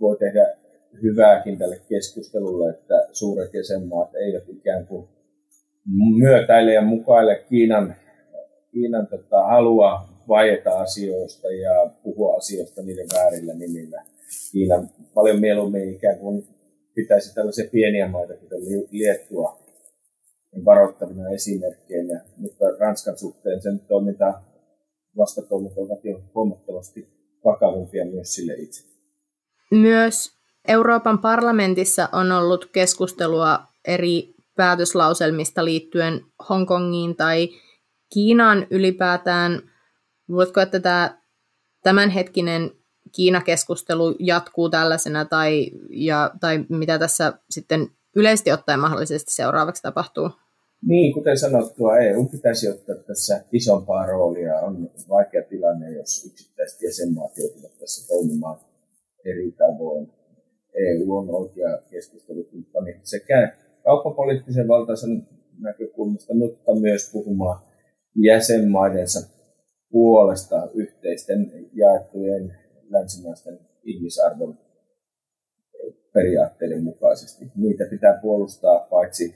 voi 0.00 0.16
tehdä 0.16 0.57
hyvääkin 1.02 1.58
tälle 1.58 1.80
keskustelulle, 1.88 2.70
että 2.70 3.08
suuret 3.12 3.54
jäsenmaat 3.54 4.14
eivät 4.14 4.48
ikään 4.48 4.86
kuin 4.86 5.08
myötäile 6.18 6.72
ja 6.72 6.82
mukaile 6.82 7.44
Kiinan, 7.48 7.94
Kiinan 8.72 9.06
tota, 9.06 9.42
halua 9.42 10.08
vaieta 10.28 10.78
asioista 10.78 11.48
ja 11.48 11.90
puhua 12.02 12.36
asioista 12.36 12.82
niiden 12.82 13.06
väärillä 13.14 13.54
nimillä. 13.54 14.04
Kiina 14.52 14.88
paljon 15.14 15.40
mieluummin 15.40 15.94
ikään 15.94 16.18
kuin 16.18 16.46
pitäisi 16.94 17.34
tällaisia 17.34 17.68
pieniä 17.72 18.08
maita, 18.08 18.34
kuten 18.34 18.58
Liettua, 18.90 19.58
varoittavina 20.64 21.28
esimerkkeinä, 21.28 22.20
mutta 22.36 22.64
Ranskan 22.78 23.18
suhteen 23.18 23.62
sen 23.62 23.80
toiminta 23.80 24.42
vastatoimet 25.16 25.78
ovat 25.78 26.04
jo 26.04 26.22
huomattavasti 26.34 27.08
vakavimpia 27.44 28.04
myös 28.04 28.34
sille 28.34 28.54
itse. 28.54 28.84
Myös 29.70 30.37
Euroopan 30.68 31.18
parlamentissa 31.18 32.08
on 32.12 32.32
ollut 32.32 32.64
keskustelua 32.72 33.58
eri 33.84 34.34
päätöslauselmista 34.56 35.64
liittyen 35.64 36.20
Hongkongiin 36.48 37.16
tai 37.16 37.48
Kiinaan 38.14 38.66
ylipäätään. 38.70 39.62
Voitko, 40.30 40.60
että 40.60 40.80
tämä 40.80 41.18
tämänhetkinen 41.82 42.70
Kiina-keskustelu 43.16 44.16
jatkuu 44.18 44.70
tällaisena 44.70 45.24
tai, 45.24 45.70
ja, 45.90 46.30
tai 46.40 46.64
mitä 46.68 46.98
tässä 46.98 47.32
sitten 47.50 47.88
yleisesti 48.16 48.52
ottaen 48.52 48.80
mahdollisesti 48.80 49.34
seuraavaksi 49.34 49.82
tapahtuu? 49.82 50.30
Niin, 50.86 51.14
kuten 51.14 51.38
sanottua, 51.38 51.98
EU 51.98 52.24
pitäisi 52.24 52.68
ottaa 52.68 52.94
tässä 52.94 53.44
isompaa 53.52 54.06
roolia. 54.06 54.54
On 54.60 54.90
vaikea 55.08 55.42
tilanne, 55.42 55.90
jos 55.90 56.24
yksittäiset 56.26 56.82
jäsenmaat 56.82 57.38
joutuvat 57.38 57.78
tässä 57.78 58.08
toimimaan 58.08 58.60
eri 59.24 59.52
tavoin. 59.52 60.17
EU 60.74 61.16
on 61.16 61.30
oikea 61.30 61.78
keskustelukumppani 61.90 63.00
sekä 63.02 63.56
kauppapoliittisen 63.84 64.68
valtaisen 64.68 65.28
näkökulmasta, 65.58 66.34
mutta 66.34 66.74
myös 66.80 67.10
puhumaan 67.12 67.62
jäsenmaidensa 68.16 69.28
puolesta 69.90 70.68
yhteisten 70.74 71.52
jaettujen 71.72 72.56
länsimaisten 72.90 73.58
ihmisarvon 73.84 74.58
periaatteiden 76.12 76.84
mukaisesti. 76.84 77.44
Niitä 77.56 77.84
pitää 77.90 78.18
puolustaa 78.22 78.86
paitsi 78.90 79.34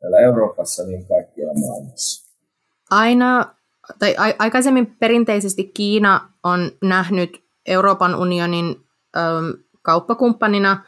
täällä 0.00 0.18
Euroopassa, 0.18 0.86
niin 0.86 1.06
kaikkialla 1.06 1.54
maailmassa. 1.54 2.34
Aina, 2.90 3.54
tai 3.98 4.14
a- 4.18 4.34
aikaisemmin 4.38 4.96
perinteisesti 5.00 5.64
Kiina 5.64 6.32
on 6.44 6.70
nähnyt 6.82 7.44
Euroopan 7.66 8.14
unionin 8.14 8.76
kauppakumppanina, 9.84 10.84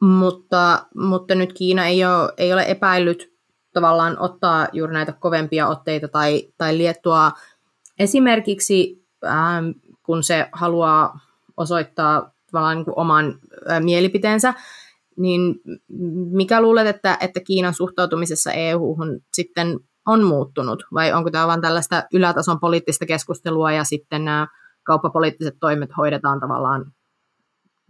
mutta, 0.00 0.86
mutta 0.94 1.34
nyt 1.34 1.52
Kiina 1.52 1.86
ei 1.86 2.04
ole, 2.04 2.32
ei 2.36 2.52
ole 2.52 2.64
epäillyt 2.68 3.32
tavallaan 3.72 4.18
ottaa 4.18 4.68
juuri 4.72 4.92
näitä 4.92 5.12
kovempia 5.12 5.68
otteita 5.68 6.08
tai, 6.08 6.48
tai 6.58 6.78
liettua. 6.78 7.32
Esimerkiksi, 7.98 9.04
ähm, 9.24 9.70
kun 10.02 10.22
se 10.22 10.48
haluaa 10.52 11.20
osoittaa 11.56 12.32
tavallaan 12.50 12.76
niin 12.76 12.84
kuin 12.84 12.98
oman 12.98 13.38
ä, 13.70 13.80
mielipiteensä, 13.80 14.54
niin 15.16 15.60
mikä 16.30 16.62
luulet, 16.62 16.86
että, 16.86 17.18
että 17.20 17.40
Kiinan 17.40 17.74
suhtautumisessa 17.74 18.52
EU-hun 18.52 19.20
sitten 19.32 19.80
on 20.06 20.24
muuttunut, 20.24 20.82
vai 20.94 21.12
onko 21.12 21.30
tämä 21.30 21.46
vain 21.46 21.60
tällaista 21.60 22.02
ylätason 22.14 22.60
poliittista 22.60 23.06
keskustelua 23.06 23.72
ja 23.72 23.84
sitten 23.84 24.24
nämä 24.24 24.46
kauppapoliittiset 24.82 25.54
toimet 25.60 25.90
hoidetaan 25.96 26.40
tavallaan, 26.40 26.92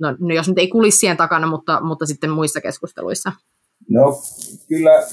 no, 0.00 0.16
no 0.20 0.34
jos 0.34 0.48
nyt 0.48 0.58
ei 0.58 0.68
kulissien 0.68 1.16
takana, 1.16 1.46
mutta, 1.46 1.80
mutta 1.80 2.06
sitten 2.06 2.30
muissa 2.30 2.60
keskusteluissa? 2.60 3.32
No 3.88 4.22
kyllä 4.68 5.06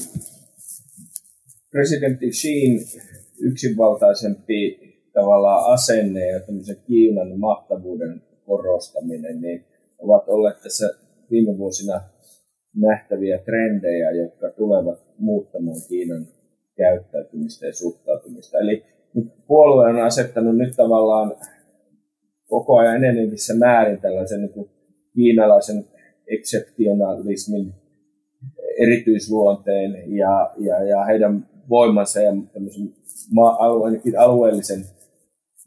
presidentti 1.71 2.29
Xiin 2.29 2.79
yksinvaltaisempi 3.41 4.79
tavallaan 5.13 5.73
asenne 5.73 6.27
ja 6.27 6.39
tämmöisen 6.39 6.77
Kiinan 6.87 7.39
mahtavuuden 7.39 8.21
korostaminen, 8.45 9.41
niin 9.41 9.65
ovat 9.99 10.23
olleet 10.27 10.61
tässä 10.61 10.89
viime 11.31 11.57
vuosina 11.57 12.01
nähtäviä 12.75 13.37
trendejä, 13.37 14.11
jotka 14.11 14.49
tulevat 14.49 14.99
muuttamaan 15.17 15.81
Kiinan 15.89 16.27
käyttäytymistä 16.77 17.65
ja 17.65 17.73
suhtautumista. 17.73 18.57
Eli 18.57 18.83
puolue 19.47 19.89
on 19.89 20.01
asettanut 20.01 20.57
nyt 20.57 20.75
tavallaan 20.75 21.35
koko 22.49 22.77
ajan 22.77 23.03
enenevissä 23.03 23.55
määrin 23.55 24.01
tällaisen 24.01 24.41
niin 24.41 24.69
kiinalaisen 25.17 25.85
exceptionalismin 26.27 27.73
erityisluonteen 28.81 29.91
ja, 30.15 30.53
ja, 30.57 30.83
ja 30.83 31.05
heidän 31.05 31.49
voimansa 31.69 32.19
ja 32.19 32.33
maa, 33.31 33.57
alueellisen 34.17 34.85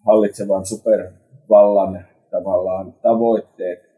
hallitsevan 0.06 0.66
supervallan 0.66 2.04
tavallaan 2.30 2.92
tavoitteet 2.92 3.90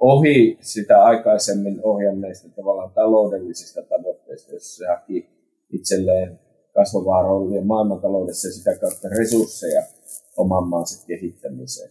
ohi 0.00 0.58
sitä 0.60 1.04
aikaisemmin 1.04 1.80
ohjanneista 1.82 2.48
tavallaan 2.56 2.90
taloudellisista 2.94 3.82
tavoitteista, 3.82 4.52
jos 4.52 4.76
se 4.76 4.86
haki 4.86 5.28
itselleen 5.72 6.40
kasvavaa 6.74 7.22
roolia 7.22 7.64
maailmantaloudessa 7.64 8.48
ja 8.48 8.52
sitä 8.52 8.70
kautta 8.80 9.08
resursseja 9.18 9.82
oman 10.36 10.68
maansa 10.68 11.06
kehittämiseen. 11.06 11.90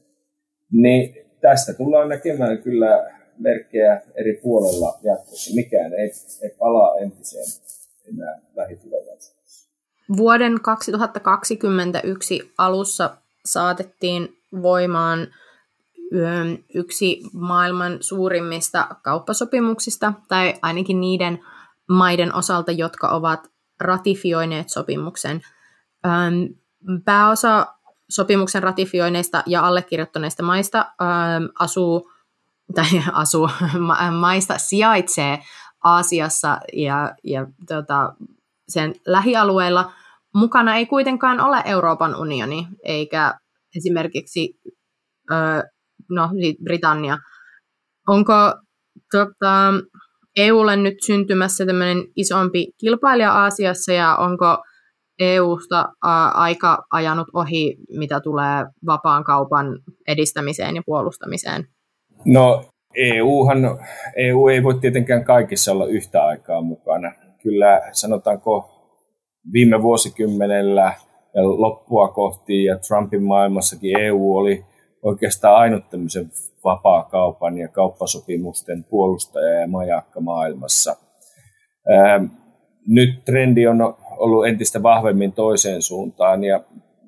Niin 0.72 1.16
tästä 1.42 1.74
tullaan 1.74 2.10
näkemään 2.10 2.58
kyllä 2.58 3.19
merkkejä 3.40 4.02
eri 4.16 4.40
puolella 4.44 5.00
jatkossa. 5.04 5.56
Mikään 5.56 5.94
ei, 5.94 6.12
ei 6.44 6.56
palaa 6.60 6.98
entiseen 6.98 7.46
enää 8.14 8.42
lähitulevaisuudessa. 8.56 9.70
Vuoden 10.18 10.62
2021 10.62 12.54
alussa 12.58 13.18
saatettiin 13.46 14.38
voimaan 14.62 15.28
yksi 16.74 17.22
maailman 17.34 17.98
suurimmista 18.02 18.88
kauppasopimuksista, 19.04 20.14
tai 20.28 20.54
ainakin 20.62 21.02
niiden 21.02 21.40
maiden 21.90 22.36
osalta, 22.36 22.72
jotka 22.72 23.10
ovat 23.10 23.48
ratifioineet 23.80 24.70
sopimuksen. 24.70 25.42
Pääosa 27.06 27.68
sopimuksen 28.10 28.64
ratifioineista 28.64 29.44
ja 29.46 29.68
allekirjoittaneista 29.68 30.44
maista 30.44 30.86
asuu, 31.60 32.12
tai 32.76 32.86
asuu, 33.14 33.50
maista 34.20 34.58
sijaitsee 34.58 35.40
Aasiassa 35.84 36.60
ja, 36.74 37.16
ja 37.24 37.48
tota, 37.68 38.14
sen 38.68 38.96
lähialueilla. 39.08 39.92
Mukana 40.36 40.76
ei 40.76 40.86
kuitenkaan 40.86 41.40
ole 41.40 41.62
Euroopan 41.66 42.16
unioni, 42.16 42.68
eikä 42.84 43.34
esimerkiksi 43.76 44.60
no 46.10 46.30
Britannia. 46.64 47.18
Onko 48.08 48.34
tota, 49.12 49.74
EUlle 50.38 50.76
nyt 50.76 50.96
syntymässä 51.06 51.66
tämmöinen 51.66 52.04
isompi 52.16 52.68
kilpailija 52.78 53.32
Aasiassa 53.34 53.94
ja 53.94 54.16
onko 54.16 54.64
EUsta 55.20 55.90
aika 56.34 56.86
ajanut 56.92 57.28
ohi, 57.34 57.78
mitä 57.90 58.20
tulee 58.20 58.66
vapaan 58.86 59.24
kaupan 59.24 59.66
edistämiseen 60.08 60.76
ja 60.76 60.82
puolustamiseen? 60.86 61.68
No 62.26 62.64
EUhan, 62.96 63.80
EU 64.16 64.48
ei 64.48 64.64
voi 64.64 64.74
tietenkään 64.74 65.24
kaikissa 65.24 65.72
olla 65.72 65.86
yhtä 65.86 66.24
aikaa 66.24 66.62
mukana. 66.62 67.12
Kyllä 67.44 67.82
sanotaanko 67.92 68.70
viime 69.54 69.82
vuosikymmenellä 69.82 70.94
loppua 71.36 72.08
kohti 72.08 72.64
ja 72.64 72.78
Trumpin 72.78 73.24
maailmassakin 73.24 74.00
EU 74.00 74.36
oli 74.38 74.66
oikeastaan 75.02 75.56
ainut 75.56 75.90
tämmöisen 75.90 76.32
vapaa-kaupan 76.64 77.58
ja 77.58 77.68
kauppasopimusten 77.68 78.84
puolustaja 78.84 79.60
ja 79.60 79.68
majakka 79.68 80.22
maailmassa. 80.22 80.96
Ää, 81.90 82.22
nyt 82.88 83.26
trendi 83.26 83.68
on 83.68 83.96
ollut 84.18 84.48
entistä 84.48 84.84
vahvemmin 84.84 85.32
toiseen 85.32 85.82
suuntaan 85.82 86.44
ja 86.44 86.64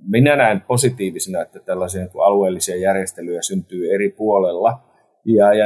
minä 0.07 0.35
näen 0.35 0.61
positiivisena, 0.61 1.41
että 1.41 1.59
tällaisia 1.59 2.01
niin 2.01 2.23
alueellisia 2.25 2.75
järjestelyjä 2.75 3.41
syntyy 3.41 3.93
eri 3.93 4.09
puolella 4.09 4.90
ja, 5.25 5.53
ja 5.53 5.65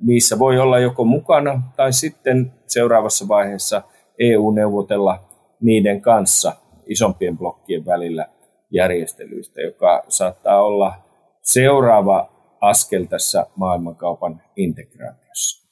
niissä 0.00 0.38
voi 0.38 0.58
olla 0.58 0.78
joko 0.78 1.04
mukana 1.04 1.62
tai 1.76 1.92
sitten 1.92 2.52
seuraavassa 2.66 3.28
vaiheessa 3.28 3.82
EU-neuvotella 4.18 5.24
niiden 5.60 6.00
kanssa 6.00 6.52
isompien 6.86 7.38
blokkien 7.38 7.86
välillä 7.86 8.26
järjestelyistä, 8.70 9.60
joka 9.60 10.04
saattaa 10.08 10.62
olla 10.62 10.94
seuraava 11.42 12.28
askel 12.60 13.04
tässä 13.04 13.46
maailmankaupan 13.56 14.42
integraatiossa? 14.56 15.66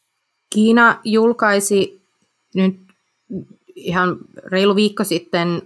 Kiina 0.55 1.01
julkaisi 1.05 2.03
nyt 2.55 2.77
ihan 3.75 4.17
reilu 4.45 4.77
viikko 4.77 5.05
sitten 5.05 5.63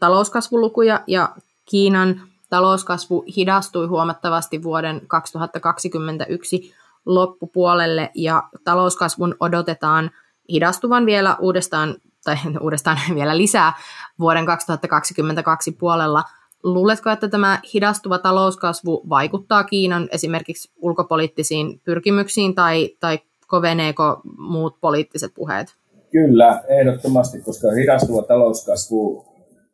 talouskasvulukuja 0.00 1.04
ja 1.06 1.36
Kiinan 1.70 2.20
talouskasvu 2.50 3.24
hidastui 3.36 3.86
huomattavasti 3.86 4.62
vuoden 4.62 5.00
2021 5.06 6.74
loppupuolelle 7.06 8.10
ja 8.14 8.42
talouskasvun 8.64 9.34
odotetaan 9.40 10.10
hidastuvan 10.52 11.06
vielä 11.06 11.36
uudestaan 11.40 11.94
tai 12.24 12.36
uudestaan 12.60 12.98
vielä 13.14 13.36
lisää 13.36 13.72
vuoden 14.18 14.46
2022 14.46 15.72
puolella– 15.72 16.24
Luuletko, 16.62 17.10
että 17.10 17.28
tämä 17.28 17.60
hidastuva 17.74 18.18
talouskasvu 18.18 19.02
vaikuttaa 19.08 19.64
Kiinan 19.64 20.08
esimerkiksi 20.12 20.70
ulkopoliittisiin 20.76 21.80
pyrkimyksiin 21.84 22.54
tai, 22.54 22.96
tai 23.00 23.18
koveneeko 23.46 24.20
muut 24.38 24.80
poliittiset 24.80 25.34
puheet? 25.34 25.68
Kyllä, 26.10 26.62
ehdottomasti, 26.68 27.40
koska 27.40 27.70
hidastuva 27.70 28.22
talouskasvu 28.22 29.26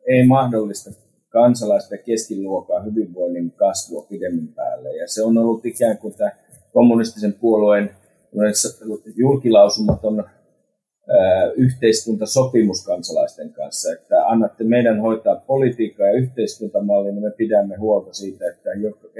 ei 0.07 0.27
mahdollista 0.27 0.89
kansalaisten 1.29 1.99
keskiluokan 2.05 2.85
hyvinvoinnin 2.85 3.51
kasvua 3.51 4.05
pidemmän 4.09 4.47
päälle. 4.47 4.95
Ja 4.95 5.07
se 5.07 5.23
on 5.23 5.37
ollut 5.37 5.65
ikään 5.65 5.97
kuin 5.97 6.13
tämä 6.13 6.31
kommunistisen 6.75 7.33
puolueen 7.33 7.89
julkilausumat 9.15 10.05
on 10.05 10.23
yhteiskuntasopimus 11.55 12.85
kansalaisten 12.85 13.53
kanssa, 13.53 13.93
että 13.93 14.27
annatte 14.27 14.63
meidän 14.63 15.01
hoitaa 15.01 15.35
politiikkaa 15.35 16.07
ja 16.07 16.13
yhteiskuntamallia, 16.13 17.11
niin 17.11 17.23
me 17.23 17.31
pidämme 17.31 17.75
huolta 17.75 18.13
siitä, 18.13 18.45
että 18.49 18.69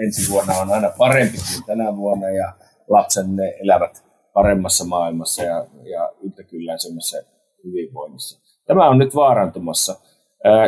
ensi 0.06 0.32
vuonna 0.32 0.54
on 0.54 0.70
aina 0.72 0.92
parempi 0.98 1.38
kuin 1.38 1.66
tänä 1.66 1.98
vuonna 1.98 2.30
ja 2.30 2.54
lapsenne 2.88 3.56
elävät 3.64 4.06
paremmassa 4.34 4.86
maailmassa 4.86 5.44
ja, 5.44 5.66
ja 5.84 6.12
yltäkylläisemmässä 6.24 7.24
hyvinvoinnissa. 7.64 8.40
Tämä 8.68 8.90
on 8.90 8.98
nyt 8.98 9.16
vaarantumassa. 9.16 9.96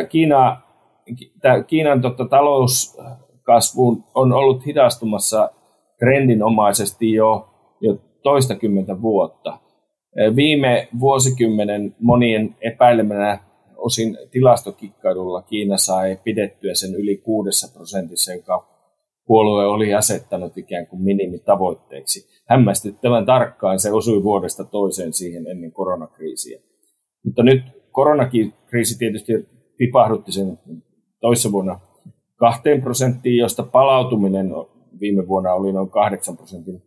Kiina, 0.08 0.62
Kiinan 1.66 2.02
totta, 2.02 2.24
talouskasvu 2.24 4.04
on 4.14 4.32
ollut 4.32 4.66
hidastumassa 4.66 5.50
trendinomaisesti 5.98 7.12
jo, 7.12 7.48
jo 7.80 7.98
toistakymmentä 8.22 9.02
vuotta. 9.02 9.58
Viime 10.36 10.88
vuosikymmenen 11.00 11.96
monien 12.00 12.56
epäilemänä 12.60 13.38
osin 13.76 14.18
tilastokikkailulla 14.30 15.42
Kiina 15.42 15.78
sai 15.78 16.18
pidettyä 16.24 16.74
sen 16.74 16.94
yli 16.94 17.16
kuudessa 17.16 17.74
prosentissa, 17.74 18.32
joka 18.32 18.68
puolue 19.26 19.66
oli 19.66 19.94
asettanut 19.94 20.58
ikään 20.58 20.86
kuin 20.86 21.02
minimitavoitteeksi. 21.02 22.28
Hämmästyttävän 22.48 23.26
tarkkaan 23.26 23.80
se 23.80 23.92
osui 23.92 24.22
vuodesta 24.22 24.64
toiseen 24.64 25.12
siihen 25.12 25.46
ennen 25.46 25.72
koronakriisiä. 25.72 26.60
Mutta 27.24 27.42
nyt 27.42 27.62
koronakriisi 27.90 28.98
tietysti 28.98 29.32
tipahdutti 29.76 30.32
sen 30.32 30.58
toissa 31.20 31.52
vuonna 31.52 31.80
kahteen 32.36 32.82
prosenttiin, 32.82 33.36
josta 33.36 33.62
palautuminen 33.62 34.50
viime 35.00 35.28
vuonna 35.28 35.52
oli 35.52 35.72
noin 35.72 35.90
8 35.90 36.36
prosentin 36.36 36.82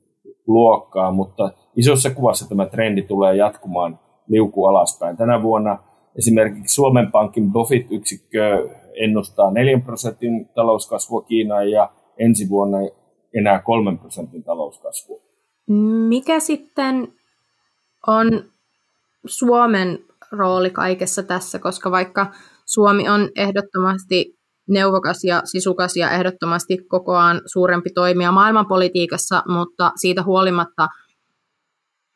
luokkaa, 0.48 1.12
mutta 1.12 1.52
isossa 1.76 2.10
kuvassa 2.10 2.50
tämä 2.50 2.66
trendi 2.66 3.02
tulee 3.02 3.36
jatkumaan 3.36 4.00
liuku 4.28 4.66
alaspäin. 4.66 5.18
Tänä 5.18 5.42
vuonna 5.42 5.84
esimerkiksi 6.18 6.76
Suomen 6.76 7.12
Pankin 7.12 7.52
Bofit-yksikkö 7.52 8.70
ennustaa 9.04 9.52
4 9.52 9.80
prosentin 9.80 10.50
talouskasvua 10.56 11.22
Kiinaan 11.22 11.72
ja 11.72 11.92
ensi 12.18 12.50
vuonna 12.50 12.78
enää 13.40 13.60
3 13.60 13.98
prosentin 13.98 14.44
talouskasvua. 14.44 15.22
Mikä 16.08 16.40
sitten 16.40 17.08
on 18.08 18.28
Suomen 19.26 20.00
rooli 20.32 20.70
kaikessa 20.70 21.24
tässä, 21.24 21.60
koska 21.60 21.92
vaikka 21.92 22.32
Suomi 22.66 23.10
on 23.10 23.30
ehdottomasti 23.36 24.41
neuvokas 24.72 25.24
ja 25.24 25.42
sisukas 25.46 25.98
ja 25.98 26.12
ehdottomasti 26.12 26.78
kokoaan 26.88 27.42
suurempi 27.46 27.90
toimija 27.90 28.32
maailmanpolitiikassa, 28.32 29.44
mutta 29.48 29.92
siitä 29.96 30.24
huolimatta 30.24 30.88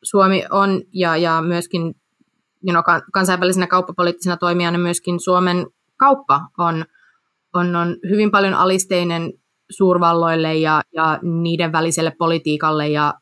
Suomi 0.02 0.44
on 0.50 0.82
ja, 0.92 1.16
ja 1.16 1.42
myöskin 1.42 1.82
you 1.82 2.82
know, 2.82 3.00
kansainvälisenä 3.12 3.66
kauppapoliittisena 3.66 4.36
toimijana 4.36 4.78
myöskin 4.78 5.20
Suomen 5.20 5.66
kauppa 5.96 6.40
on, 6.58 6.84
on, 7.54 7.76
on 7.76 7.96
hyvin 8.10 8.30
paljon 8.30 8.54
alisteinen 8.54 9.32
suurvalloille 9.70 10.54
ja, 10.54 10.82
ja 10.92 11.18
niiden 11.22 11.72
väliselle 11.72 12.12
politiikalle 12.18 12.88
ja 12.88 13.14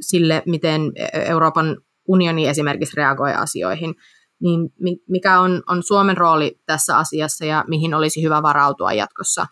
sille, 0.00 0.42
miten 0.46 0.80
Euroopan 1.12 1.76
unioni 2.08 2.48
esimerkiksi 2.48 2.96
reagoi 2.96 3.34
asioihin 3.34 3.94
niin 4.42 4.72
mikä 5.08 5.40
on, 5.40 5.62
on 5.68 5.82
Suomen 5.82 6.16
rooli 6.16 6.58
tässä 6.66 6.96
asiassa 6.96 7.44
ja 7.44 7.64
mihin 7.68 7.94
olisi 7.94 8.22
hyvä 8.22 8.42
varautua 8.42 8.92
jatkossa? 8.92 9.46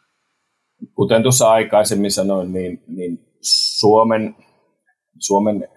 Kuten 0.95 1.23
tuossa 1.23 1.51
aikaisemmin 1.51 2.13
sanoin, 2.13 2.53
niin, 2.53 2.83
niin 2.87 3.27
Suomen, 3.41 4.37
Suomen 5.19 5.69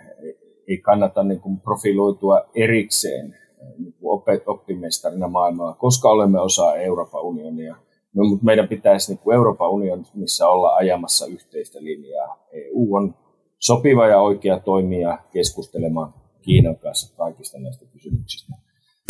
ei 0.67 0.77
kannata 0.77 1.23
niin 1.23 1.39
kuin 1.39 1.59
profiloitua 1.59 2.41
erikseen 2.55 3.37
niin 3.77 3.93
kuin 3.93 4.23
oppimestarina 4.45 5.27
maailmaa, 5.27 5.73
koska 5.73 6.09
olemme 6.09 6.39
osa 6.39 6.75
Euroopan 6.75 7.21
unionia. 7.21 7.75
No, 8.13 8.23
mutta 8.23 8.45
meidän 8.45 8.67
pitäisi 8.67 9.11
niin 9.11 9.19
kuin 9.19 9.35
Euroopan 9.35 9.69
unionissa 9.69 10.47
olla 10.47 10.75
ajamassa 10.75 11.25
yhteistä 11.25 11.83
linjaa. 11.83 12.47
EU 12.51 12.95
on 12.95 13.15
sopiva 13.59 14.07
ja 14.07 14.21
oikea 14.21 14.59
toimija 14.59 15.19
keskustelemaan 15.31 16.13
Kiinan 16.41 16.77
kanssa 16.77 17.17
kaikista 17.17 17.59
näistä 17.59 17.85
kysymyksistä 17.85 18.62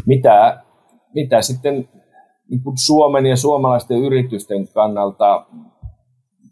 mitä, 0.05 0.63
mitä 1.13 1.41
sitten 1.41 1.89
niin 2.49 2.61
Suomen 2.75 3.25
ja 3.25 3.35
suomalaisten 3.35 3.97
yritysten 3.97 4.67
kannalta 4.67 5.45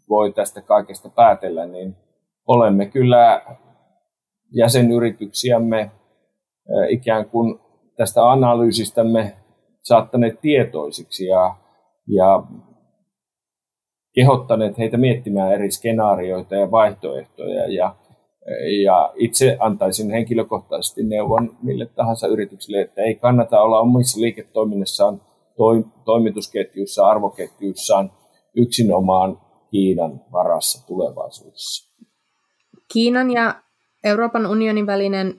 voi 0.08 0.32
tästä 0.32 0.62
kaikesta 0.62 1.08
päätellä, 1.08 1.66
niin 1.66 1.96
olemme 2.46 2.86
kyllä 2.86 3.42
jäsenyrityksiämme 4.50 5.90
ikään 6.88 7.30
kuin 7.30 7.60
tästä 7.96 8.30
analyysistämme 8.30 9.36
saattaneet 9.82 10.40
tietoisiksi 10.40 11.26
ja, 11.26 11.56
ja 12.06 12.42
kehottaneet 14.14 14.78
heitä 14.78 14.96
miettimään 14.96 15.52
eri 15.52 15.70
skenaarioita 15.70 16.54
ja 16.54 16.70
vaihtoehtoja. 16.70 17.72
Ja 17.72 17.96
ja 18.84 19.12
itse 19.16 19.56
antaisin 19.60 20.10
henkilökohtaisesti 20.10 21.02
neuvon 21.02 21.56
mille 21.62 21.86
tahansa 21.86 22.26
yritykselle, 22.26 22.80
että 22.80 23.02
ei 23.02 23.14
kannata 23.14 23.60
olla 23.60 23.80
omissa 23.80 24.20
liiketoiminnassaan, 24.20 25.20
toimitusketjuissa, 26.04 27.06
arvoketjuissaan 27.06 28.12
yksinomaan 28.56 29.38
Kiinan 29.70 30.20
varassa 30.32 30.86
tulevaisuudessa. 30.86 31.92
Kiinan 32.92 33.30
ja 33.30 33.54
Euroopan 34.04 34.46
unionin 34.46 34.86
välinen 34.86 35.34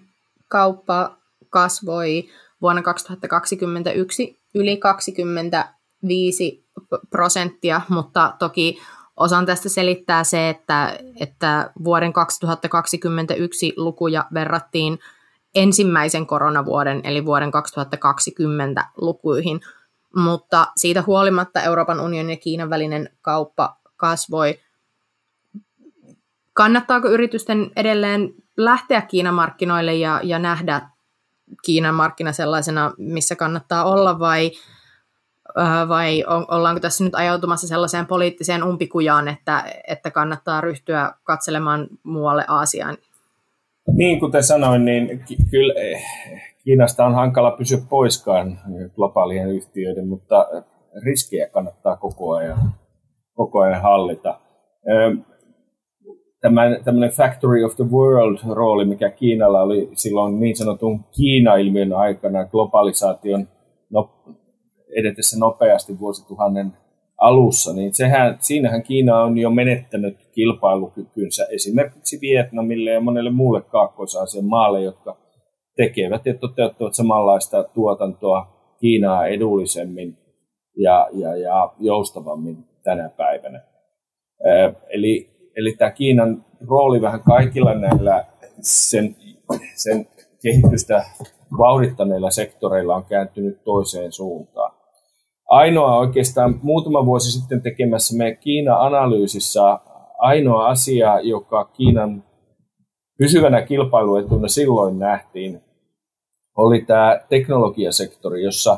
kauppa 0.50 1.18
kasvoi 1.50 2.24
vuonna 2.62 2.82
2021 2.82 4.40
yli 4.56 4.78
25 4.78 6.66
prosenttia, 7.10 7.82
mutta 7.90 8.34
toki 8.40 8.78
Osan 9.18 9.46
tästä 9.46 9.70
selittää 9.70 10.24
se, 10.24 10.50
että, 10.50 11.00
että 11.20 11.72
vuoden 11.84 12.14
2021 12.14 13.74
lukuja 13.78 14.26
verrattiin 14.34 15.00
ensimmäisen 15.56 16.28
koronavuoden, 16.28 17.02
eli 17.04 17.26
vuoden 17.26 17.52
2020 17.52 18.86
lukuihin, 18.98 19.62
mutta 20.16 20.68
siitä 20.78 21.04
huolimatta 21.08 21.62
Euroopan 21.62 22.00
unionin 22.00 22.30
ja 22.30 22.38
Kiinan 22.38 22.70
välinen 22.70 23.10
kauppa 23.22 23.78
kasvoi. 23.98 24.60
Kannattaako 26.54 27.08
yritysten 27.08 27.72
edelleen 27.76 28.34
lähteä 28.58 29.02
Kiinan 29.02 29.34
markkinoille 29.34 29.96
ja, 29.96 30.20
ja 30.24 30.40
nähdä 30.40 30.90
Kiinan 31.66 31.96
markkina 31.96 32.32
sellaisena, 32.32 32.94
missä 32.98 33.36
kannattaa 33.36 33.84
olla, 33.84 34.20
vai 34.20 34.52
vai 35.88 36.24
ollaanko 36.28 36.80
tässä 36.80 37.04
nyt 37.04 37.16
ajautumassa 37.16 37.68
sellaiseen 37.68 38.06
poliittiseen 38.06 38.64
umpikujaan, 38.64 39.28
että, 39.28 39.64
että 39.88 40.12
kannattaa 40.12 40.62
ryhtyä 40.62 41.14
katselemaan 41.24 41.88
muualle 42.04 42.46
Aasiaan? 42.48 42.98
Niin, 43.92 44.20
kuten 44.20 44.44
sanoin, 44.44 44.86
niin 44.86 45.24
kyllä 45.52 45.74
eh, 45.74 46.04
Kiinasta 46.64 47.06
on 47.06 47.16
hankala 47.16 47.52
pysyä 47.52 47.78
poiskaan 47.90 48.60
globaalien 48.96 49.50
yhtiöiden, 49.50 50.08
mutta 50.08 50.48
riskejä 51.06 51.48
kannattaa 51.48 51.96
koko 51.96 52.36
ajan, 52.36 52.74
koko 53.34 53.60
ajan 53.60 53.82
hallita. 53.82 54.40
Tämän, 56.42 56.84
tämmöinen 56.84 57.12
Factory 57.12 57.64
of 57.64 57.76
the 57.76 57.84
World-rooli, 57.84 58.86
mikä 58.86 59.10
Kiinalla 59.10 59.62
oli 59.62 59.90
silloin 59.94 60.40
niin 60.40 60.56
sanotun 60.56 61.04
Kiina-ilmiön 61.12 61.94
aikana 61.94 62.46
globalisaation 62.46 63.48
edetessä 64.96 65.40
nopeasti 65.40 66.00
vuosituhannen 66.00 66.74
alussa, 67.18 67.74
niin 67.74 67.94
sehän, 67.94 68.38
siinähän 68.40 68.84
Kiina 68.84 69.24
on 69.24 69.38
jo 69.38 69.50
menettänyt 69.50 70.18
kilpailukykynsä 70.32 71.48
esimerkiksi 71.52 72.22
Vietnamille 72.22 72.92
ja 72.92 73.02
monelle 73.02 73.30
muulle 73.30 73.62
kaakkois 73.62 74.18
maalle, 74.42 74.82
jotka 74.82 75.18
tekevät 75.76 76.26
ja 76.26 76.34
toteuttavat 76.34 76.94
samanlaista 76.94 77.64
tuotantoa 77.64 78.54
Kiinaa 78.80 79.28
edullisemmin 79.28 80.18
ja, 80.78 81.08
ja, 81.14 81.38
ja 81.38 81.74
joustavammin 81.80 82.58
tänä 82.84 83.10
päivänä. 83.10 83.62
Eli, 84.90 85.30
eli 85.56 85.76
tämä 85.78 85.92
Kiinan 85.92 86.46
rooli 86.68 87.02
vähän 87.02 87.24
kaikilla 87.24 87.74
näillä 87.74 88.26
sen, 88.62 89.16
sen 89.76 90.08
kehitystä 90.44 91.06
vauhdittaneilla 91.58 92.30
sektoreilla 92.30 92.96
on 92.96 93.06
kääntynyt 93.06 93.64
toiseen 93.64 94.12
suuntaan 94.12 94.73
ainoa 95.50 95.98
oikeastaan 95.98 96.60
muutama 96.64 97.06
vuosi 97.06 97.32
sitten 97.32 97.62
tekemässä 97.62 98.18
me 98.18 98.36
Kiina-analyysissä 98.36 99.80
ainoa 100.18 100.68
asia, 100.68 101.20
joka 101.20 101.66
Kiinan 101.66 102.24
pysyvänä 103.18 103.62
kilpailuetuna 103.62 104.48
silloin 104.48 105.00
nähtiin, 105.00 105.62
oli 106.58 106.82
tämä 106.82 107.20
teknologiasektori, 107.30 108.44
jossa 108.44 108.78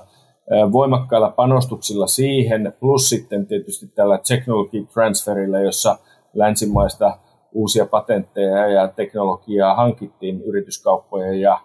voimakkailla 0.71 1.30
panostuksilla 1.30 2.08
siihen, 2.08 2.73
plus 2.80 3.10
sitten 3.10 3.47
tietysti 3.47 3.88
tällä 3.88 4.19
technology 4.28 4.86
transferilla, 4.93 5.60
jossa 5.60 5.97
länsimaista 6.34 7.17
uusia 7.51 7.86
patentteja 7.86 8.67
ja 8.67 8.88
teknologiaa 8.88 9.75
hankittiin 9.75 10.41
yrityskauppojen 10.41 11.41
ja 11.41 11.60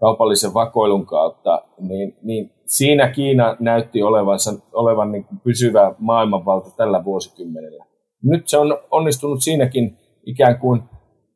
kaupallisen 0.00 0.54
vakoilun 0.54 1.06
kautta, 1.06 1.62
niin, 1.78 2.16
niin 2.22 2.53
siinä 2.66 3.10
Kiina 3.10 3.56
näytti 3.60 4.02
olevansa, 4.02 4.54
olevan 4.72 5.12
niin 5.12 5.24
kuin 5.24 5.40
pysyvä 5.44 5.94
maailmanvalta 5.98 6.70
tällä 6.76 7.04
vuosikymmenellä. 7.04 7.84
Nyt 8.22 8.48
se 8.48 8.58
on 8.58 8.78
onnistunut 8.90 9.42
siinäkin 9.42 9.98
ikään 10.26 10.58
kuin 10.58 10.82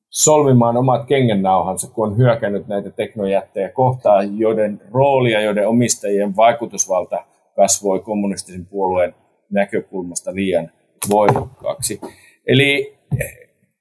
solmimaan 0.08 0.76
omat 0.76 1.06
kengennauhansa, 1.06 1.90
kun 1.94 2.08
on 2.08 2.16
hyökännyt 2.16 2.68
näitä 2.68 2.90
teknojättejä 2.90 3.68
kohtaan, 3.68 4.38
joiden 4.38 4.80
roolia, 4.90 5.40
joiden 5.40 5.68
omistajien 5.68 6.36
vaikutusvalta 6.36 7.24
kasvoi 7.56 8.00
kommunistisen 8.00 8.66
puolueen 8.66 9.14
näkökulmasta 9.50 10.34
liian 10.34 10.70
voimakkaaksi. 11.10 12.00
Eli 12.46 12.98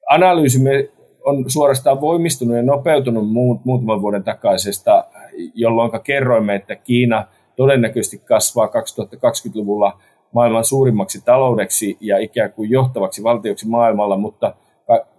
analyysimme 0.10 0.90
on 1.26 1.50
suorastaan 1.50 2.02
voimistunut 2.02 2.58
ja 2.58 2.64
nopeutunut 2.64 3.30
muutaman 3.64 4.02
vuoden 4.02 4.24
takaisesta, 4.24 5.06
jolloin 5.54 5.92
kerroimme, 6.04 6.56
että 6.56 6.76
Kiina 6.76 7.26
todennäköisesti 7.58 8.18
kasvaa 8.18 8.68
2020-luvulla 8.68 10.00
maailman 10.34 10.66
suurimmaksi 10.66 11.26
taloudeksi 11.26 11.98
ja 12.02 12.18
ikään 12.18 12.54
kuin 12.54 12.70
johtavaksi 12.70 13.24
valtioksi 13.24 13.68
maailmalla, 13.68 14.18
mutta 14.18 14.56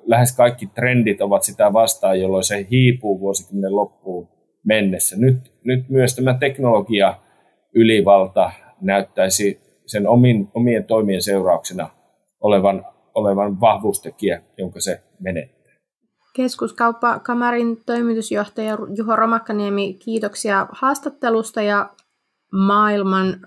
lähes 0.06 0.36
kaikki 0.36 0.66
trendit 0.66 1.20
ovat 1.20 1.42
sitä 1.42 1.72
vastaan, 1.72 2.20
jolloin 2.20 2.44
se 2.44 2.66
hiipuu 2.70 3.20
vuosikymmenen 3.20 3.76
loppuun 3.76 4.28
mennessä. 4.64 5.16
Nyt, 5.18 5.52
nyt 5.64 5.88
myös 5.88 6.16
tämä 6.16 6.34
teknologia 6.34 7.14
ylivalta 7.74 8.50
näyttäisi 8.80 9.60
sen 9.86 10.08
omin, 10.08 10.48
omien 10.54 10.84
toimien 10.84 11.22
seurauksena 11.22 11.90
olevan, 12.40 12.86
olevan 13.14 13.60
vahvuustekijä, 13.60 14.42
jonka 14.58 14.80
se 14.80 15.00
menettää. 15.20 15.72
Keskuskauppakamarin 16.36 17.76
toimitusjohtaja 17.86 18.78
Juho 18.96 19.16
Romakkaniemi, 19.16 19.94
kiitoksia 19.94 20.66
haastattelusta 20.72 21.62
ja 21.62 21.90
maailman 22.52 23.40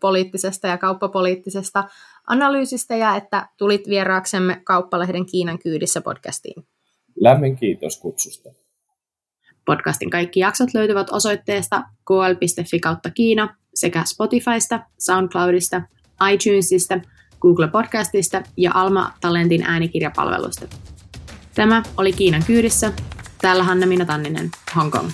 poliittisesta 0.00 0.68
ja 0.68 0.78
kauppapoliittisesta 0.78 1.84
analyysistä 2.26 2.96
ja 2.96 3.16
että 3.16 3.48
tulit 3.56 3.88
vieraaksemme 3.88 4.60
Kauppalehden 4.64 5.26
Kiinan 5.26 5.58
kyydissä 5.58 6.00
podcastiin. 6.00 6.66
Lämmin 7.20 7.56
kiitos 7.56 7.98
kutsusta. 7.98 8.50
Podcastin 9.66 10.10
kaikki 10.10 10.40
jaksot 10.40 10.74
löytyvät 10.74 11.10
osoitteesta 11.10 11.82
kl.fi 12.06 12.80
kautta 12.80 13.10
Kiina 13.10 13.56
sekä 13.74 14.02
Spotifysta, 14.06 14.80
SoundCloudista, 14.98 15.82
iTunesista, 16.32 17.00
Google 17.40 17.68
Podcastista 17.68 18.42
ja 18.56 18.70
Alma 18.74 19.12
Talentin 19.20 19.62
äänikirjapalvelusta. 19.62 20.66
Tämä 21.54 21.82
oli 21.96 22.12
Kiinan 22.12 22.42
kyydissä. 22.46 22.92
Täällä 23.40 23.62
Hanna 23.62 23.86
Minna 23.86 24.04
Tanninen, 24.04 24.50
Hong 24.76 24.90
Kong. 24.90 25.10